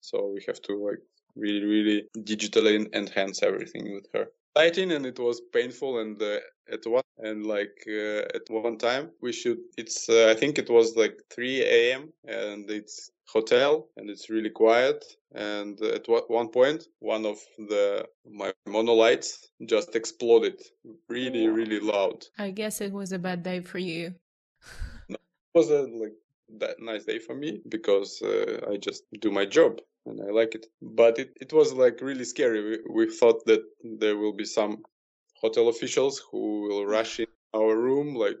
So 0.00 0.30
we 0.32 0.44
have 0.46 0.60
to 0.62 0.76
like 0.76 1.02
really, 1.36 1.64
really 1.64 2.04
digitally 2.18 2.86
enhance 2.94 3.42
everything 3.42 3.92
with 3.94 4.06
her. 4.14 4.26
Exciting 4.54 4.92
and 4.92 5.06
it 5.06 5.18
was 5.18 5.40
painful 5.52 6.00
and 6.00 6.20
uh, 6.20 6.38
at 6.70 6.86
one 6.86 7.02
and 7.18 7.46
like 7.46 7.76
uh, 7.88 8.22
at 8.34 8.42
one 8.48 8.76
time 8.76 9.10
we 9.20 9.32
should 9.32 9.58
it's 9.78 10.08
uh, 10.08 10.28
I 10.30 10.34
think 10.34 10.58
it 10.58 10.68
was 10.68 10.96
like 10.96 11.18
3 11.30 11.94
a.m. 11.94 12.12
and 12.26 12.70
it's 12.70 13.10
hotel 13.32 13.88
and 13.96 14.10
it's 14.10 14.28
really 14.28 14.50
quiet 14.50 15.04
and 15.34 15.80
at 15.80 16.06
one 16.28 16.48
point 16.48 16.84
one 16.98 17.24
of 17.24 17.38
the 17.58 18.06
my 18.30 18.52
monolights 18.68 19.46
just 19.64 19.96
exploded 19.96 20.60
really 21.08 21.48
really 21.48 21.80
loud 21.80 22.24
i 22.38 22.50
guess 22.50 22.82
it 22.82 22.92
was 22.92 23.12
a 23.12 23.18
bad 23.18 23.42
day 23.42 23.60
for 23.60 23.78
you 23.78 24.14
no, 25.08 25.16
it 25.16 25.58
was 25.58 25.70
a 25.70 25.82
like 25.82 26.12
that 26.58 26.76
nice 26.80 27.04
day 27.04 27.18
for 27.18 27.34
me 27.34 27.62
because 27.70 28.20
uh, 28.22 28.60
i 28.70 28.76
just 28.76 29.04
do 29.20 29.30
my 29.30 29.46
job 29.46 29.80
and 30.06 30.20
I 30.20 30.30
like 30.30 30.54
it. 30.54 30.66
But 30.80 31.18
it, 31.18 31.30
it 31.40 31.52
was 31.52 31.72
like 31.72 32.00
really 32.00 32.24
scary. 32.24 32.60
We, 32.62 33.06
we 33.06 33.16
thought 33.16 33.44
that 33.46 33.62
there 33.82 34.16
will 34.16 34.34
be 34.34 34.44
some 34.44 34.82
hotel 35.40 35.68
officials 35.68 36.22
who 36.30 36.62
will 36.62 36.86
rush 36.86 37.20
in 37.20 37.26
our 37.54 37.76
room, 37.76 38.14
like 38.14 38.38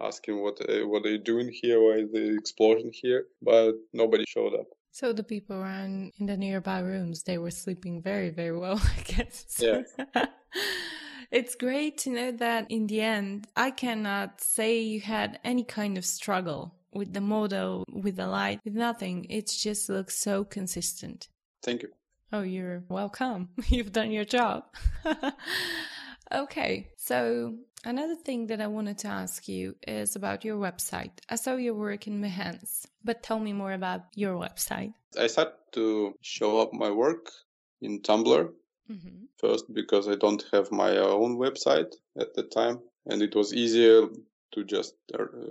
asking 0.00 0.42
what 0.42 0.58
uh, 0.68 0.86
what 0.86 1.04
are 1.06 1.10
you 1.10 1.18
doing 1.18 1.50
here? 1.52 1.80
Why 1.82 2.02
is 2.04 2.10
the 2.12 2.36
explosion 2.36 2.90
here? 2.92 3.26
But 3.42 3.74
nobody 3.92 4.24
showed 4.26 4.54
up. 4.54 4.66
So 4.92 5.12
the 5.12 5.22
people 5.22 5.56
around 5.56 6.12
in 6.18 6.26
the 6.26 6.36
nearby 6.36 6.80
rooms, 6.80 7.22
they 7.22 7.38
were 7.38 7.52
sleeping 7.52 8.02
very, 8.02 8.30
very 8.30 8.56
well, 8.56 8.80
I 8.98 9.02
guess. 9.02 9.60
Yeah. 9.60 9.82
it's 11.30 11.54
great 11.54 11.98
to 11.98 12.10
know 12.10 12.32
that 12.32 12.66
in 12.70 12.88
the 12.88 13.00
end, 13.00 13.46
I 13.56 13.70
cannot 13.70 14.40
say 14.40 14.80
you 14.80 15.00
had 15.00 15.38
any 15.44 15.62
kind 15.62 15.96
of 15.96 16.04
struggle 16.04 16.74
with 16.92 17.12
the 17.12 17.20
model, 17.20 17.84
with 17.92 18.16
the 18.16 18.26
light, 18.26 18.60
with 18.64 18.74
nothing. 18.74 19.26
It 19.28 19.46
just 19.48 19.88
looks 19.88 20.16
so 20.18 20.44
consistent. 20.44 21.28
Thank 21.62 21.82
you. 21.82 21.88
Oh, 22.32 22.42
you're 22.42 22.84
welcome. 22.88 23.48
You've 23.68 23.92
done 23.92 24.10
your 24.10 24.24
job. 24.24 24.64
okay, 26.32 26.88
so 26.96 27.54
another 27.84 28.14
thing 28.14 28.46
that 28.48 28.60
I 28.60 28.68
wanted 28.68 28.98
to 28.98 29.08
ask 29.08 29.48
you 29.48 29.74
is 29.86 30.16
about 30.16 30.44
your 30.44 30.56
website. 30.56 31.10
I 31.28 31.34
saw 31.34 31.56
your 31.56 31.74
work 31.74 32.06
in 32.06 32.22
Behance, 32.22 32.86
but 33.04 33.22
tell 33.22 33.40
me 33.40 33.52
more 33.52 33.72
about 33.72 34.02
your 34.14 34.34
website. 34.34 34.92
I 35.18 35.26
started 35.26 35.54
to 35.72 36.14
show 36.20 36.60
up 36.60 36.72
my 36.72 36.90
work 36.90 37.30
in 37.80 38.00
Tumblr 38.00 38.50
mm-hmm. 38.90 39.24
first 39.38 39.72
because 39.72 40.08
I 40.08 40.14
don't 40.14 40.44
have 40.52 40.70
my 40.70 40.96
own 40.98 41.36
website 41.36 41.94
at 42.18 42.34
the 42.34 42.44
time, 42.44 42.78
and 43.06 43.22
it 43.22 43.34
was 43.34 43.52
easier 43.52 44.06
to 44.52 44.64
just 44.64 44.94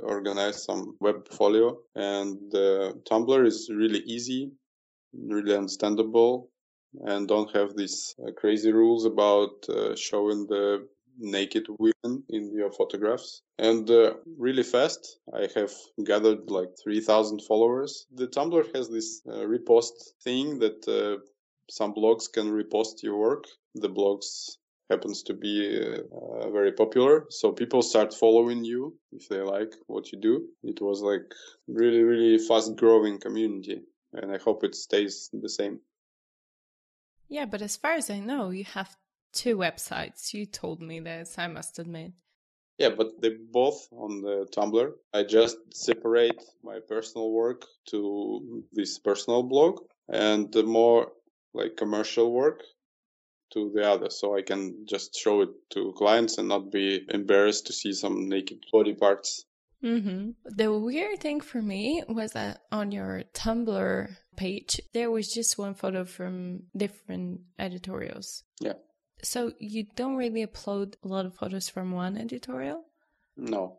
organize 0.04 0.64
some 0.64 0.96
web 1.00 1.26
portfolio. 1.26 1.78
And 1.96 2.54
uh, 2.54 2.94
Tumblr 3.10 3.46
is 3.46 3.70
really 3.74 4.00
easy, 4.00 4.52
really 5.14 5.56
understandable, 5.56 6.50
and 7.02 7.28
don't 7.28 7.56
have 7.56 7.76
these 7.76 8.16
uh, 8.22 8.32
crazy 8.32 8.72
rules 8.72 9.06
about 9.06 9.68
uh, 9.70 9.96
showing 9.96 10.48
the 10.48 10.88
naked 11.20 11.68
women 11.78 12.24
in 12.30 12.54
your 12.54 12.72
photographs. 12.72 13.42
And 13.58 13.90
uh, 13.90 14.14
really 14.38 14.64
fast, 14.64 15.20
I 15.34 15.48
have 15.56 15.74
gathered 16.04 16.50
like 16.50 16.70
3,000 16.82 17.42
followers. 17.42 18.06
The 18.14 18.28
Tumblr 18.28 18.76
has 18.76 18.90
this 18.90 19.22
uh, 19.28 19.46
repost 19.46 19.92
thing 20.24 20.60
that 20.60 20.88
uh, 20.88 21.22
some 21.70 21.94
blogs 21.94 22.32
can 22.32 22.50
repost 22.52 23.04
your 23.04 23.18
work. 23.18 23.46
The 23.76 23.90
blogs 23.90 24.58
happens 24.90 25.24
to 25.24 25.34
be 25.34 25.80
uh, 25.80 26.50
very 26.50 26.72
popular. 26.72 27.26
So 27.30 27.52
people 27.52 27.82
start 27.82 28.14
following 28.14 28.64
you 28.64 28.98
if 29.12 29.30
they 29.30 29.42
like 29.42 29.74
what 29.88 30.12
you 30.12 30.20
do. 30.20 30.48
It 30.64 30.82
was 30.82 31.02
like 31.02 31.26
really, 31.68 32.04
really 32.04 32.38
fast 32.40 32.76
growing 32.76 33.20
community. 33.20 33.82
And 34.14 34.32
I 34.32 34.38
hope 34.38 34.64
it 34.64 34.76
stays 34.76 35.30
the 35.32 35.50
same. 35.50 35.80
Yeah, 37.28 37.46
but 37.46 37.62
as 37.62 37.78
far 37.78 37.94
as 37.94 38.10
I 38.10 38.20
know, 38.20 38.50
you 38.50 38.64
have 38.64 38.96
two 39.34 39.56
websites. 39.58 40.34
You 40.34 40.48
told 40.48 40.82
me 40.82 41.00
this, 41.00 41.38
I 41.38 41.48
must 41.48 41.78
admit. 41.78 42.14
Yeah, 42.80 42.90
but 42.90 43.22
they 43.22 43.32
both 43.52 43.88
on 43.92 44.22
the 44.22 44.48
Tumblr. 44.56 44.92
I 45.14 45.24
just 45.24 45.58
separate 45.74 46.42
my 46.64 46.80
personal 46.88 47.32
work 47.32 47.66
to 47.90 48.64
this 48.72 48.98
personal 48.98 49.44
blog 49.44 49.82
and 50.08 50.52
the 50.52 50.64
more 50.64 51.12
like 51.54 51.76
commercial 51.76 52.32
work 52.32 52.62
to 53.52 53.72
the 53.74 53.90
other 53.90 54.10
so 54.10 54.36
I 54.36 54.42
can 54.42 54.86
just 54.88 55.16
show 55.16 55.42
it 55.42 55.50
to 55.72 55.94
clients 55.98 56.38
and 56.38 56.48
not 56.48 56.72
be 56.72 57.06
embarrassed 57.10 57.68
to 57.68 57.74
see 57.74 57.94
some 57.94 58.30
naked 58.30 58.66
body 58.72 58.94
parts. 58.94 59.46
Mm-hmm. 59.84 60.32
The 60.44 60.78
weird 60.78 61.20
thing 61.20 61.40
for 61.40 61.62
me 61.62 62.04
was 62.08 62.34
that 62.34 62.62
on 62.72 62.92
your 62.92 63.24
Tumblr 63.34 64.10
page, 64.36 64.82
there 64.94 65.10
was 65.10 65.34
just 65.34 65.58
one 65.58 65.74
photo 65.74 66.04
from 66.04 66.64
different 66.76 67.42
editorials. 67.58 68.44
Yeah. 68.60 68.74
So 69.24 69.54
you 69.60 69.86
don't 69.96 70.16
really 70.16 70.46
upload 70.46 70.96
a 71.04 71.08
lot 71.08 71.26
of 71.26 71.36
photos 71.36 71.70
from 71.70 71.92
one 71.92 72.18
editorial? 72.18 72.84
No, 73.38 73.78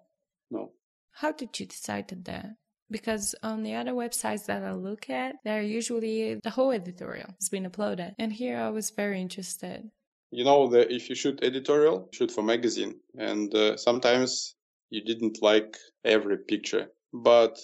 no. 0.50 0.72
How 1.12 1.32
did 1.32 1.58
you 1.60 1.66
decide 1.66 2.08
that? 2.08 2.56
Because 2.90 3.34
on 3.42 3.62
the 3.62 3.74
other 3.74 3.92
websites 3.92 4.46
that 4.46 4.62
I 4.62 4.72
look 4.72 5.08
at, 5.10 5.36
there 5.44 5.62
usually 5.62 6.34
the 6.42 6.50
whole 6.50 6.72
editorial 6.72 7.30
has 7.40 7.48
been 7.48 7.64
uploaded. 7.70 8.14
And 8.18 8.32
here 8.32 8.58
I 8.58 8.70
was 8.70 8.90
very 8.90 9.20
interested. 9.20 9.90
You 10.30 10.44
know 10.44 10.68
that 10.68 10.92
if 10.92 11.08
you 11.08 11.14
shoot 11.14 11.42
editorial, 11.42 12.08
shoot 12.12 12.30
for 12.30 12.42
magazine, 12.42 12.94
and 13.18 13.52
uh, 13.54 13.76
sometimes 13.76 14.54
you 14.88 15.02
didn't 15.02 15.42
like 15.42 15.76
every 16.04 16.38
picture, 16.38 16.88
but 17.12 17.58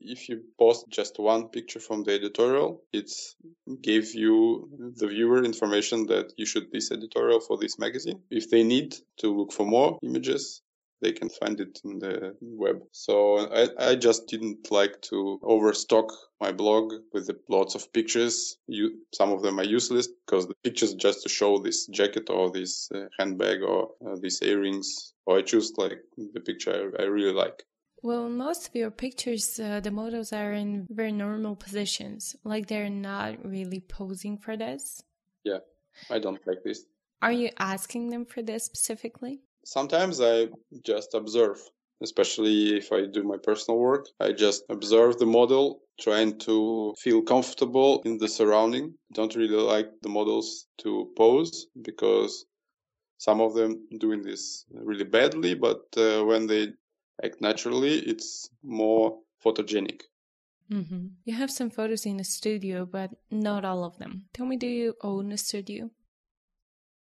if 0.00 0.28
you 0.28 0.42
post 0.58 0.86
just 0.88 1.18
one 1.18 1.48
picture 1.48 1.80
from 1.80 2.02
the 2.02 2.12
editorial, 2.12 2.82
it 2.92 3.10
gave 3.80 4.14
you 4.14 4.68
the 4.96 5.06
viewer 5.06 5.44
information 5.44 6.06
that 6.06 6.32
you 6.36 6.46
shoot 6.46 6.68
this 6.72 6.90
editorial 6.90 7.40
for 7.40 7.56
this 7.58 7.78
magazine. 7.78 8.20
If 8.30 8.50
they 8.50 8.64
need 8.64 8.96
to 9.18 9.28
look 9.32 9.52
for 9.52 9.64
more 9.64 9.98
images, 10.02 10.62
they 11.00 11.12
can 11.12 11.28
find 11.28 11.60
it 11.60 11.80
in 11.84 11.98
the 11.98 12.36
web. 12.40 12.80
So 12.92 13.38
I, 13.38 13.90
I 13.90 13.94
just 13.96 14.26
didn't 14.26 14.70
like 14.70 15.00
to 15.02 15.40
overstock 15.42 16.12
my 16.40 16.52
blog 16.52 16.92
with 17.12 17.30
lots 17.48 17.74
of 17.74 17.92
pictures. 17.92 18.56
You, 18.66 19.00
some 19.12 19.32
of 19.32 19.42
them 19.42 19.58
are 19.60 19.64
useless 19.64 20.08
because 20.08 20.46
the 20.46 20.54
pictures 20.64 20.94
just 20.94 21.22
to 21.22 21.28
show 21.28 21.58
this 21.58 21.86
jacket 21.86 22.30
or 22.30 22.50
this 22.50 22.90
uh, 22.94 23.06
handbag 23.18 23.62
or 23.62 23.90
uh, 24.06 24.16
these 24.20 24.40
earrings. 24.42 25.14
Or 25.26 25.38
I 25.38 25.42
choose 25.42 25.72
like 25.76 25.98
the 26.16 26.40
picture 26.40 26.92
I, 26.98 27.02
I 27.02 27.06
really 27.06 27.32
like. 27.32 27.62
Well, 28.02 28.30
most 28.30 28.68
of 28.68 28.74
your 28.74 28.90
pictures, 28.90 29.60
uh, 29.60 29.80
the 29.80 29.90
models 29.90 30.32
are 30.32 30.52
in 30.52 30.86
very 30.88 31.12
normal 31.12 31.54
positions, 31.54 32.34
like 32.44 32.66
they're 32.66 32.88
not 32.88 33.44
really 33.44 33.80
posing 33.80 34.38
for 34.38 34.56
this. 34.56 35.02
Yeah, 35.44 35.58
I 36.10 36.18
don't 36.18 36.40
like 36.46 36.62
this. 36.64 36.84
Are 37.20 37.32
you 37.32 37.50
asking 37.58 38.08
them 38.08 38.24
for 38.24 38.40
this 38.40 38.64
specifically? 38.64 39.42
Sometimes 39.70 40.20
I 40.20 40.48
just 40.84 41.14
observe, 41.14 41.58
especially 42.02 42.76
if 42.76 42.90
I 42.92 43.06
do 43.06 43.22
my 43.22 43.38
personal 43.48 43.78
work. 43.78 44.06
I 44.18 44.32
just 44.32 44.64
observe 44.68 45.18
the 45.18 45.26
model, 45.38 45.80
trying 46.00 46.38
to 46.40 46.94
feel 46.98 47.22
comfortable 47.22 48.02
in 48.04 48.18
the 48.18 48.28
surrounding. 48.28 48.94
Don't 49.14 49.36
really 49.36 49.62
like 49.74 49.88
the 50.02 50.08
models 50.08 50.66
to 50.82 51.12
pose 51.16 51.66
because 51.88 52.44
some 53.18 53.40
of 53.40 53.54
them 53.54 53.86
doing 53.98 54.22
this 54.22 54.64
really 54.72 55.04
badly, 55.04 55.54
but 55.54 55.82
uh, 55.96 56.24
when 56.24 56.46
they 56.48 56.68
act 57.22 57.40
naturally, 57.40 57.94
it's 58.12 58.48
more 58.64 59.18
photogenic. 59.44 60.00
Mm-hmm. 60.72 61.06
You 61.24 61.34
have 61.34 61.50
some 61.50 61.70
photos 61.70 62.06
in 62.06 62.16
the 62.16 62.24
studio, 62.24 62.86
but 62.86 63.10
not 63.30 63.64
all 63.64 63.84
of 63.84 63.98
them. 63.98 64.26
Tell 64.32 64.46
me, 64.46 64.56
do 64.56 64.66
you 64.66 64.94
own 65.02 65.32
a 65.32 65.38
studio? 65.38 65.90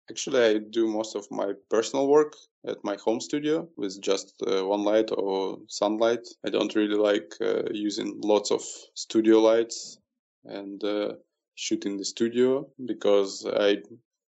Actually, 0.10 0.44
I 0.44 0.58
do 0.58 0.88
most 0.88 1.16
of 1.16 1.26
my 1.32 1.54
personal 1.70 2.08
work 2.08 2.36
at 2.68 2.84
my 2.84 2.98
home 2.98 3.22
studio 3.22 3.70
with 3.78 4.02
just 4.02 4.36
uh, 4.46 4.66
one 4.66 4.84
light 4.84 5.10
or 5.12 5.60
sunlight. 5.68 6.28
I 6.46 6.50
don't 6.50 6.76
really 6.76 6.98
like 6.98 7.34
uh, 7.40 7.64
using 7.72 8.20
lots 8.22 8.52
of 8.52 8.62
studio 8.96 9.40
lights 9.40 9.98
and 10.44 10.84
uh, 10.84 11.14
shoot 11.56 11.86
in 11.86 11.96
the 11.96 12.04
studio 12.04 12.68
because 12.86 13.46
I 13.46 13.78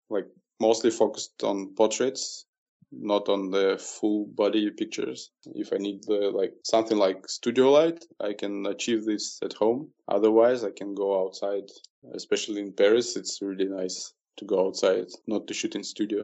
like 0.09 0.27
mostly 0.61 0.91
focused 0.91 1.43
on 1.43 1.75
portraits, 1.75 2.45
not 2.91 3.27
on 3.27 3.51
the 3.51 3.77
full 3.77 4.27
body 4.27 4.69
pictures. 4.69 5.31
If 5.55 5.73
I 5.73 5.77
need 5.77 6.03
the 6.03 6.31
like 6.33 6.53
something 6.63 6.97
like 6.97 7.27
studio 7.27 7.71
light, 7.71 8.05
I 8.21 8.31
can 8.31 8.65
achieve 8.65 9.05
this 9.05 9.39
at 9.43 9.53
home. 9.53 9.89
Otherwise, 10.07 10.63
I 10.63 10.71
can 10.71 10.95
go 10.95 11.21
outside, 11.21 11.69
especially 12.13 12.61
in 12.61 12.71
Paris. 12.71 13.17
It's 13.17 13.41
really 13.41 13.65
nice 13.65 14.13
to 14.37 14.45
go 14.45 14.67
outside, 14.67 15.07
not 15.27 15.47
to 15.47 15.53
shoot 15.53 15.75
in 15.75 15.83
studio. 15.83 16.23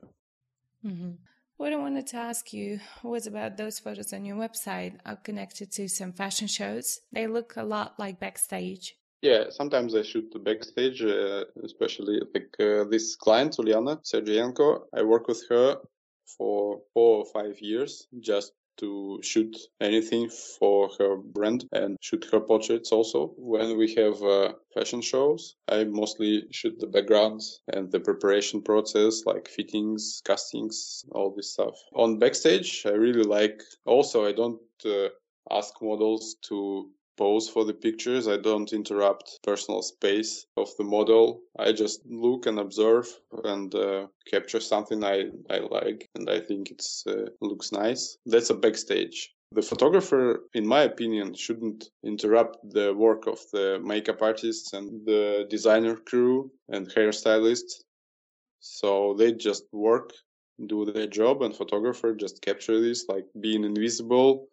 Mm-hmm. 0.85 1.11
What 1.57 1.73
I 1.73 1.77
wanted 1.77 2.07
to 2.07 2.17
ask 2.17 2.53
you 2.53 2.79
was 3.03 3.27
about 3.27 3.57
those 3.57 3.77
photos 3.77 4.13
on 4.13 4.25
your 4.25 4.35
website 4.35 4.97
are 5.05 5.17
connected 5.17 5.71
to 5.73 5.87
some 5.87 6.11
fashion 6.11 6.47
shows. 6.47 7.01
They 7.11 7.27
look 7.27 7.53
a 7.55 7.63
lot 7.63 7.99
like 7.99 8.19
backstage. 8.19 8.95
Yeah, 9.21 9.51
sometimes 9.51 9.93
I 9.93 10.01
shoot 10.01 10.31
the 10.33 10.39
backstage, 10.39 11.03
uh, 11.03 11.45
especially 11.63 12.19
like 12.33 12.55
uh, 12.59 12.85
this 12.85 13.15
client, 13.15 13.57
Ulyana 13.57 14.01
Sergeenko. 14.03 14.85
I 14.91 15.03
work 15.03 15.27
with 15.27 15.47
her 15.49 15.77
for 16.25 16.81
four 16.93 17.19
or 17.19 17.25
five 17.25 17.59
years 17.59 18.07
just 18.19 18.53
to 18.81 19.19
shoot 19.23 19.55
anything 19.79 20.29
for 20.29 20.89
her 20.99 21.15
brand 21.15 21.65
and 21.71 21.97
shoot 22.01 22.27
her 22.31 22.41
portraits 22.41 22.91
also. 22.91 23.33
When 23.37 23.77
we 23.77 23.95
have 23.95 24.21
uh, 24.21 24.53
fashion 24.73 25.01
shows, 25.01 25.55
I 25.69 25.85
mostly 25.85 26.47
shoot 26.51 26.77
the 26.79 26.87
backgrounds 26.87 27.61
and 27.73 27.91
the 27.91 27.99
preparation 27.99 28.61
process, 28.61 29.23
like 29.25 29.47
fittings, 29.47 30.21
castings, 30.25 31.05
all 31.11 31.33
this 31.35 31.53
stuff. 31.53 31.77
On 31.95 32.19
backstage, 32.19 32.83
I 32.85 32.91
really 32.91 33.23
like, 33.23 33.61
also, 33.85 34.25
I 34.25 34.33
don't 34.33 34.59
uh, 34.85 35.09
ask 35.49 35.73
models 35.81 36.35
to 36.49 36.89
pose 37.21 37.47
for 37.47 37.63
the 37.65 37.79
pictures. 37.87 38.27
I 38.27 38.37
don't 38.37 38.73
interrupt 38.73 39.39
personal 39.43 39.83
space 39.83 40.47
of 40.57 40.69
the 40.77 40.83
model. 40.83 41.25
I 41.67 41.71
just 41.71 41.99
look 42.25 42.47
and 42.47 42.57
observe 42.57 43.07
and 43.43 43.69
uh, 43.75 44.07
capture 44.33 44.59
something 44.59 45.03
I, 45.03 45.17
I 45.55 45.59
like 45.77 46.09
and 46.15 46.27
I 46.27 46.39
think 46.39 46.71
it 46.71 46.83
uh, 47.05 47.29
looks 47.39 47.71
nice. 47.71 48.17
That's 48.25 48.49
a 48.49 48.55
backstage. 48.55 49.17
The 49.51 49.61
photographer, 49.61 50.23
in 50.55 50.65
my 50.65 50.81
opinion, 50.91 51.35
shouldn't 51.35 51.81
interrupt 52.03 52.57
the 52.77 52.87
work 53.05 53.27
of 53.27 53.39
the 53.53 53.79
makeup 53.91 54.21
artists 54.23 54.73
and 54.73 55.05
the 55.05 55.45
designer 55.47 55.97
crew 55.97 56.49
and 56.69 56.89
hairstylists. 56.89 57.73
So 58.61 59.13
they 59.19 59.33
just 59.33 59.65
work, 59.71 60.09
do 60.73 60.85
their 60.85 61.07
job, 61.19 61.43
and 61.43 61.55
photographer 61.55 62.15
just 62.15 62.41
capture 62.41 62.79
this, 62.81 63.05
like 63.07 63.27
being 63.39 63.63
invisible, 63.63 64.47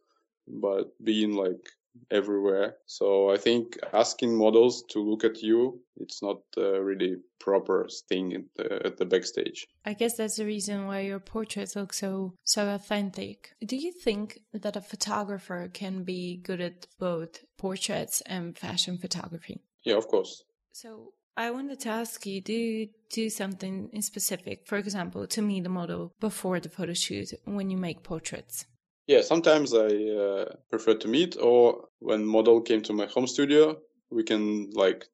but 0.47 0.87
being 1.03 1.33
like 1.33 1.65
everywhere. 2.11 2.77
So 2.87 3.31
I 3.31 3.37
think 3.37 3.79
asking 3.93 4.37
models 4.37 4.85
to 4.91 5.01
look 5.01 5.25
at 5.25 5.43
you, 5.43 5.81
it's 5.97 6.23
not 6.23 6.39
a 6.57 6.83
really 6.83 7.17
proper 7.41 7.89
thing 8.09 8.35
at 8.35 8.43
the, 8.57 8.87
at 8.87 8.97
the 8.97 9.05
backstage. 9.05 9.67
I 9.85 9.95
guess 9.95 10.17
that's 10.17 10.37
the 10.37 10.47
reason 10.47 10.87
why 10.87 11.01
your 11.01 11.21
portraits 11.21 11.77
look 11.77 11.93
so 11.93 12.35
so 12.45 12.69
authentic. 12.69 13.51
Do 13.65 13.77
you 13.77 13.93
think 13.93 14.41
that 14.53 14.77
a 14.77 14.81
photographer 14.81 15.71
can 15.73 16.05
be 16.05 16.41
good 16.43 16.61
at 16.61 16.87
both 16.99 17.45
portraits 17.57 18.23
and 18.27 18.57
fashion 18.57 18.99
photography? 18.99 19.61
Yeah, 19.85 19.97
of 19.97 20.09
course. 20.09 20.43
So 20.73 21.13
I 21.37 21.51
wanted 21.53 21.81
to 21.81 21.89
ask 21.89 22.27
you, 22.27 22.41
do 22.41 22.53
you 22.53 22.89
do 23.11 23.31
something 23.31 23.91
in 23.93 24.03
specific, 24.03 24.67
for 24.67 24.77
example, 24.77 25.27
to 25.29 25.41
meet 25.41 25.63
the 25.63 25.69
model 25.69 26.13
before 26.19 26.59
the 26.59 26.69
photo 26.69 26.95
shoot 26.95 27.33
when 27.45 27.71
you 27.71 27.77
make 27.77 28.03
portraits? 28.03 28.67
Yeah, 29.09 29.23
sometimes 29.23 29.73
I 29.73 29.87
uh, 29.89 30.45
prefer 30.69 30.95
to 30.97 31.09
meet, 31.09 31.37
or 31.41 31.89
when 31.99 32.27
model 32.27 32.61
came 32.61 32.83
to 32.83 32.93
my 32.93 33.07
home 33.07 33.27
studio, 33.27 33.79
we 34.11 34.23
can 34.23 34.71
like 34.75 35.07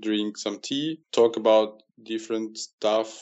drink 0.00 0.36
some 0.36 0.58
tea, 0.58 1.00
talk 1.12 1.36
about 1.36 1.84
different 2.02 2.58
stuff, 2.58 3.16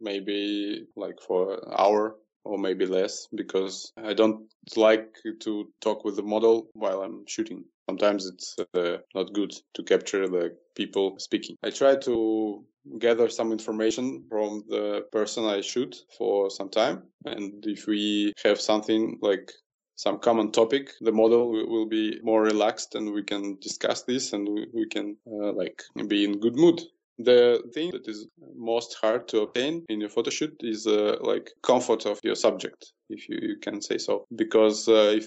maybe 0.00 0.84
like 0.96 1.20
for 1.20 1.54
an 1.54 1.72
hour 1.76 2.16
or 2.44 2.58
maybe 2.58 2.86
less, 2.86 3.28
because 3.32 3.92
I 3.96 4.14
don't 4.14 4.48
like 4.76 5.14
to 5.42 5.70
talk 5.80 6.04
with 6.04 6.16
the 6.16 6.22
model 6.22 6.68
while 6.72 7.02
I'm 7.02 7.24
shooting. 7.28 7.64
sometimes 7.88 8.26
it's 8.26 8.56
uh, 8.74 8.96
not 9.14 9.32
good 9.32 9.52
to 9.74 9.82
capture 9.82 10.26
the 10.28 10.56
people 10.74 11.18
speaking. 11.18 11.56
I 11.62 11.70
try 11.70 11.96
to 11.96 12.64
gather 12.98 13.28
some 13.28 13.52
information 13.52 14.24
from 14.28 14.64
the 14.68 15.02
person 15.12 15.44
I 15.44 15.60
shoot 15.60 15.96
for 16.16 16.50
some 16.50 16.68
time. 16.68 17.04
And 17.24 17.64
if 17.66 17.86
we 17.86 18.32
have 18.44 18.60
something 18.60 19.18
like 19.22 19.52
some 19.98 20.20
common 20.20 20.52
topic, 20.52 20.92
the 21.00 21.10
model 21.10 21.50
will 21.50 21.86
be 21.86 22.20
more 22.22 22.40
relaxed 22.40 22.94
and 22.94 23.12
we 23.12 23.24
can 23.24 23.58
discuss 23.60 24.02
this 24.04 24.32
and 24.32 24.48
we, 24.72 24.86
can 24.86 25.16
uh, 25.26 25.52
like 25.52 25.82
be 26.06 26.24
in 26.24 26.38
good 26.38 26.54
mood. 26.54 26.80
The 27.18 27.68
thing 27.74 27.90
that 27.90 28.06
is 28.06 28.28
most 28.56 28.96
hard 29.00 29.26
to 29.28 29.40
obtain 29.40 29.84
in 29.88 30.00
your 30.00 30.08
photo 30.08 30.30
shoot 30.30 30.54
is 30.60 30.86
uh, 30.86 31.16
like 31.20 31.50
comfort 31.64 32.06
of 32.06 32.20
your 32.22 32.36
subject, 32.36 32.92
if 33.10 33.28
you, 33.28 33.38
you 33.42 33.56
can 33.56 33.82
say 33.82 33.98
so. 33.98 34.24
Because 34.36 34.88
uh, 34.88 35.14
if 35.16 35.26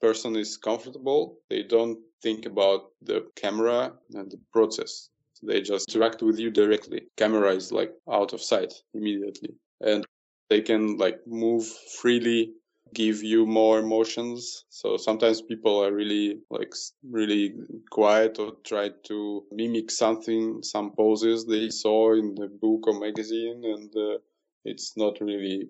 person 0.00 0.34
is 0.34 0.56
comfortable, 0.56 1.38
they 1.48 1.62
don't 1.62 2.00
think 2.20 2.46
about 2.46 2.90
the 3.02 3.28
camera 3.36 3.92
and 4.14 4.28
the 4.28 4.40
process. 4.52 5.08
They 5.40 5.60
just 5.60 5.88
interact 5.88 6.20
with 6.20 6.40
you 6.40 6.50
directly. 6.50 7.02
Camera 7.16 7.54
is 7.54 7.70
like 7.70 7.92
out 8.10 8.32
of 8.32 8.42
sight 8.42 8.74
immediately. 8.92 9.54
And 9.80 10.04
they 10.48 10.62
can 10.62 10.96
like 10.98 11.20
move 11.28 11.64
freely 12.00 12.54
give 12.94 13.22
you 13.22 13.46
more 13.46 13.78
emotions. 13.78 14.64
So 14.68 14.96
sometimes 14.96 15.42
people 15.42 15.84
are 15.84 15.92
really 15.92 16.40
like 16.50 16.74
really 17.08 17.54
quiet 17.90 18.38
or 18.38 18.52
try 18.64 18.90
to 19.04 19.44
mimic 19.52 19.90
something, 19.90 20.62
some 20.62 20.92
poses 20.92 21.46
they 21.46 21.70
saw 21.70 22.14
in 22.14 22.34
the 22.34 22.48
book 22.48 22.86
or 22.86 22.98
magazine, 23.00 23.62
and 23.64 23.94
uh, 23.96 24.18
it's 24.64 24.96
not 24.96 25.20
really 25.20 25.68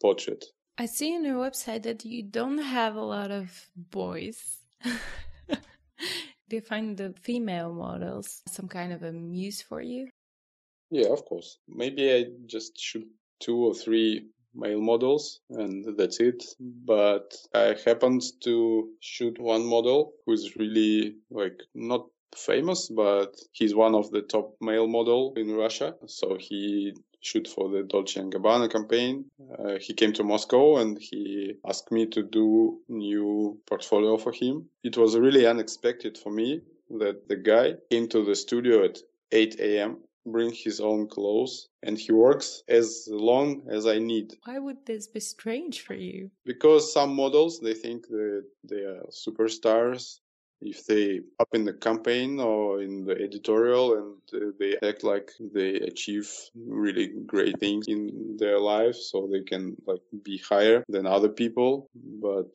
portrait. 0.00 0.44
I 0.78 0.86
see 0.86 1.14
on 1.14 1.24
your 1.24 1.36
website 1.36 1.82
that 1.82 2.04
you 2.04 2.22
don't 2.22 2.58
have 2.58 2.96
a 2.96 3.04
lot 3.04 3.30
of 3.30 3.68
boys. 3.76 4.58
Do 6.48 6.56
you 6.56 6.62
find 6.62 6.96
the 6.96 7.14
female 7.20 7.72
models 7.72 8.42
some 8.46 8.68
kind 8.68 8.92
of 8.92 9.02
a 9.02 9.12
muse 9.12 9.62
for 9.62 9.80
you? 9.80 10.08
Yeah, 10.90 11.08
of 11.08 11.24
course. 11.24 11.58
Maybe 11.66 12.12
I 12.12 12.26
just 12.46 12.78
shoot 12.78 13.06
two 13.40 13.56
or 13.56 13.74
three 13.74 14.26
male 14.54 14.80
models 14.80 15.40
and 15.50 15.96
that's 15.96 16.20
it. 16.20 16.42
But 16.60 17.34
I 17.54 17.76
happened 17.84 18.22
to 18.44 18.88
shoot 19.00 19.40
one 19.40 19.64
model 19.64 20.12
who's 20.26 20.56
really 20.56 21.16
like 21.30 21.60
not 21.74 22.06
famous, 22.36 22.88
but 22.88 23.34
he's 23.52 23.74
one 23.74 23.94
of 23.94 24.10
the 24.10 24.22
top 24.22 24.56
male 24.60 24.86
model 24.86 25.34
in 25.36 25.54
Russia. 25.54 25.94
So 26.06 26.36
he 26.38 26.94
shoot 27.20 27.46
for 27.46 27.68
the 27.68 27.84
Dolce 27.84 28.20
& 28.20 28.22
Gabbana 28.22 28.70
campaign. 28.70 29.26
Uh, 29.58 29.78
he 29.80 29.94
came 29.94 30.12
to 30.14 30.24
Moscow 30.24 30.78
and 30.78 30.98
he 30.98 31.54
asked 31.66 31.92
me 31.92 32.06
to 32.06 32.22
do 32.22 32.80
new 32.88 33.60
portfolio 33.66 34.16
for 34.16 34.32
him. 34.32 34.68
It 34.82 34.96
was 34.96 35.16
really 35.16 35.46
unexpected 35.46 36.18
for 36.18 36.32
me 36.32 36.62
that 36.98 37.28
the 37.28 37.36
guy 37.36 37.74
came 37.90 38.08
to 38.08 38.24
the 38.24 38.34
studio 38.34 38.84
at 38.84 38.98
8 39.30 39.60
a.m 39.60 39.98
bring 40.26 40.52
his 40.52 40.80
own 40.80 41.08
clothes 41.08 41.68
and 41.82 41.98
he 41.98 42.12
works 42.12 42.62
as 42.68 43.08
long 43.10 43.62
as 43.70 43.86
I 43.86 43.98
need. 43.98 44.36
Why 44.44 44.58
would 44.58 44.86
this 44.86 45.06
be 45.06 45.20
strange 45.20 45.80
for 45.82 45.94
you? 45.94 46.30
Because 46.44 46.92
some 46.92 47.14
models 47.14 47.60
they 47.60 47.74
think 47.74 48.06
that 48.08 48.44
they 48.64 48.82
are 48.82 49.04
superstars 49.10 50.20
if 50.62 50.86
they 50.86 51.20
up 51.40 51.48
in 51.52 51.64
the 51.64 51.72
campaign 51.72 52.38
or 52.38 52.82
in 52.82 53.04
the 53.04 53.20
editorial 53.20 53.94
and 53.94 54.42
uh, 54.42 54.46
they 54.58 54.76
act 54.88 55.02
like 55.02 55.30
they 55.52 55.74
achieve 55.74 56.30
really 56.54 57.08
great 57.26 57.58
things 57.58 57.88
in 57.88 58.36
their 58.38 58.58
life 58.58 58.94
so 58.94 59.28
they 59.30 59.42
can 59.42 59.76
like 59.86 60.02
be 60.22 60.38
higher 60.38 60.84
than 60.88 61.06
other 61.06 61.28
people 61.28 61.88
but 61.94 62.48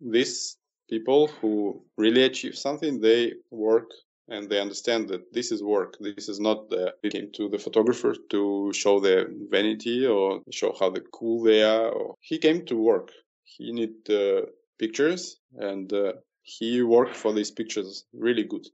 these 0.00 0.56
people 0.90 1.28
who 1.40 1.82
really 1.96 2.24
achieve 2.24 2.56
something 2.56 3.00
they 3.00 3.32
work 3.50 3.90
and 4.28 4.48
they 4.48 4.60
understand 4.60 5.08
that 5.08 5.32
this 5.32 5.52
is 5.52 5.62
work. 5.62 5.96
This 6.00 6.28
is 6.28 6.40
not 6.40 6.70
the, 6.70 6.94
they 7.02 7.10
came 7.10 7.30
to 7.32 7.48
the 7.48 7.58
photographer 7.58 8.14
to 8.30 8.72
show 8.72 9.00
their 9.00 9.28
vanity 9.50 10.06
or 10.06 10.42
show 10.50 10.74
how 10.78 10.90
the 10.90 11.00
cool 11.00 11.42
they 11.42 11.62
are. 11.62 11.88
Or, 11.88 12.14
he 12.20 12.38
came 12.38 12.64
to 12.66 12.76
work. 12.76 13.10
He 13.44 13.72
need 13.72 14.10
uh, 14.10 14.46
pictures 14.78 15.36
and 15.56 15.92
uh, 15.92 16.14
he 16.42 16.82
worked 16.82 17.16
for 17.16 17.32
these 17.32 17.50
pictures 17.50 18.04
really 18.12 18.44
good. 18.44 18.66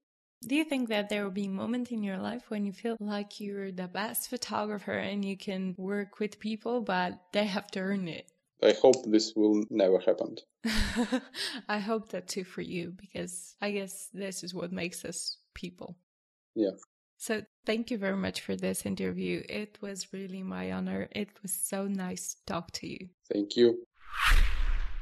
Do 0.47 0.55
you 0.55 0.65
think 0.65 0.89
that 0.89 1.11
there 1.11 1.23
will 1.25 1.31
be 1.31 1.47
a 1.47 1.51
moment 1.51 1.93
in 1.93 2.03
your 2.03 2.17
life 2.17 2.45
when 2.49 2.65
you 2.65 2.73
feel 2.73 2.97
like 2.99 3.41
you're 3.41 3.73
the 3.73 3.89
best 3.89 4.31
photographer 4.31 4.93
and 4.93 5.23
you 5.23 5.37
can 5.37 5.75
work 5.77 6.19
with 6.19 6.41
people, 6.41 6.81
but 6.81 7.21
they 7.33 7.45
have 7.45 7.67
to 7.73 7.81
earn 7.81 8.09
it? 8.09 8.27
I 8.63 8.73
hope 8.73 9.05
this 9.07 9.35
will 9.37 9.65
never 9.71 9.99
happen. 9.99 10.37
I 11.69 11.79
hope 11.79 12.11
that 12.11 12.29
too 12.29 12.45
for 12.45 12.63
you 12.63 12.95
because 12.99 13.55
I 13.61 13.71
guess 13.71 14.09
this 14.13 14.43
is 14.43 14.55
what 14.55 14.73
makes 14.73 15.05
us 15.05 15.37
people. 15.55 15.97
Yeah. 16.55 16.71
So 17.17 17.43
thank 17.67 17.91
you 17.91 17.99
very 17.99 18.17
much 18.17 18.41
for 18.41 18.57
this 18.57 18.87
interview. 18.87 19.43
It 19.49 19.79
was 19.83 20.13
really 20.13 20.43
my 20.43 20.73
honor. 20.73 21.09
It 21.13 21.29
was 21.43 21.53
so 21.53 21.87
nice 21.87 22.35
to 22.35 22.45
talk 22.47 22.71
to 22.73 22.87
you. 22.87 23.11
Thank 23.31 23.57
you. 23.57 23.85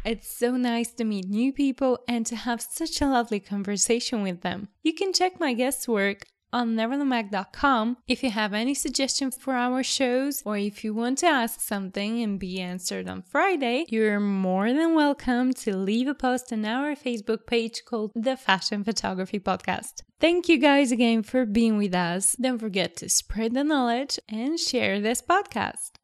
It's 0.05 0.29
so 0.29 0.57
nice 0.57 0.93
to 0.95 1.05
meet 1.05 1.29
new 1.29 1.53
people 1.53 1.99
and 2.09 2.25
to 2.27 2.37
have 2.37 2.63
such 2.63 3.01
a 3.01 3.07
lovely 3.07 3.41
conversation 3.41 4.23
with 4.23 4.41
them. 4.41 4.69
You 4.83 4.95
can 4.95 5.13
check 5.13 5.39
my 5.39 5.53
guest's 5.53 5.87
work 5.87 6.27
on 6.53 6.75
neverlandmag.com 6.75 7.97
if 8.07 8.23
you 8.23 8.31
have 8.31 8.55
any 8.55 8.75
suggestions 8.75 9.37
for 9.37 9.55
our 9.55 9.83
shows 9.83 10.43
or 10.45 10.57
if 10.57 10.85
you 10.85 10.95
want 10.95 11.19
to 11.19 11.27
ask 11.27 11.61
something 11.61 12.23
and 12.23 12.39
be 12.39 12.61
answered 12.61 13.09
on 13.09 13.23
Friday, 13.23 13.85
you're 13.89 14.21
more 14.21 14.73
than 14.73 14.95
welcome 14.95 15.53
to 15.53 15.77
leave 15.77 16.09
a 16.09 16.15
post 16.15 16.53
on 16.53 16.65
our 16.65 16.95
Facebook 16.95 17.47
page 17.47 17.85
called 17.85 18.13
The 18.15 18.37
Fashion 18.37 18.85
Photography 18.85 19.41
Podcast. 19.41 20.03
Thank 20.21 20.49
you 20.49 20.59
guys 20.59 20.91
again 20.91 21.23
for 21.23 21.45
being 21.45 21.77
with 21.77 21.95
us. 21.95 22.35
Don't 22.41 22.59
forget 22.59 22.97
to 22.97 23.09
spread 23.09 23.55
the 23.55 23.63
knowledge 23.63 24.19
and 24.29 24.59
share 24.59 25.01
this 25.01 25.23
podcast. 25.23 25.98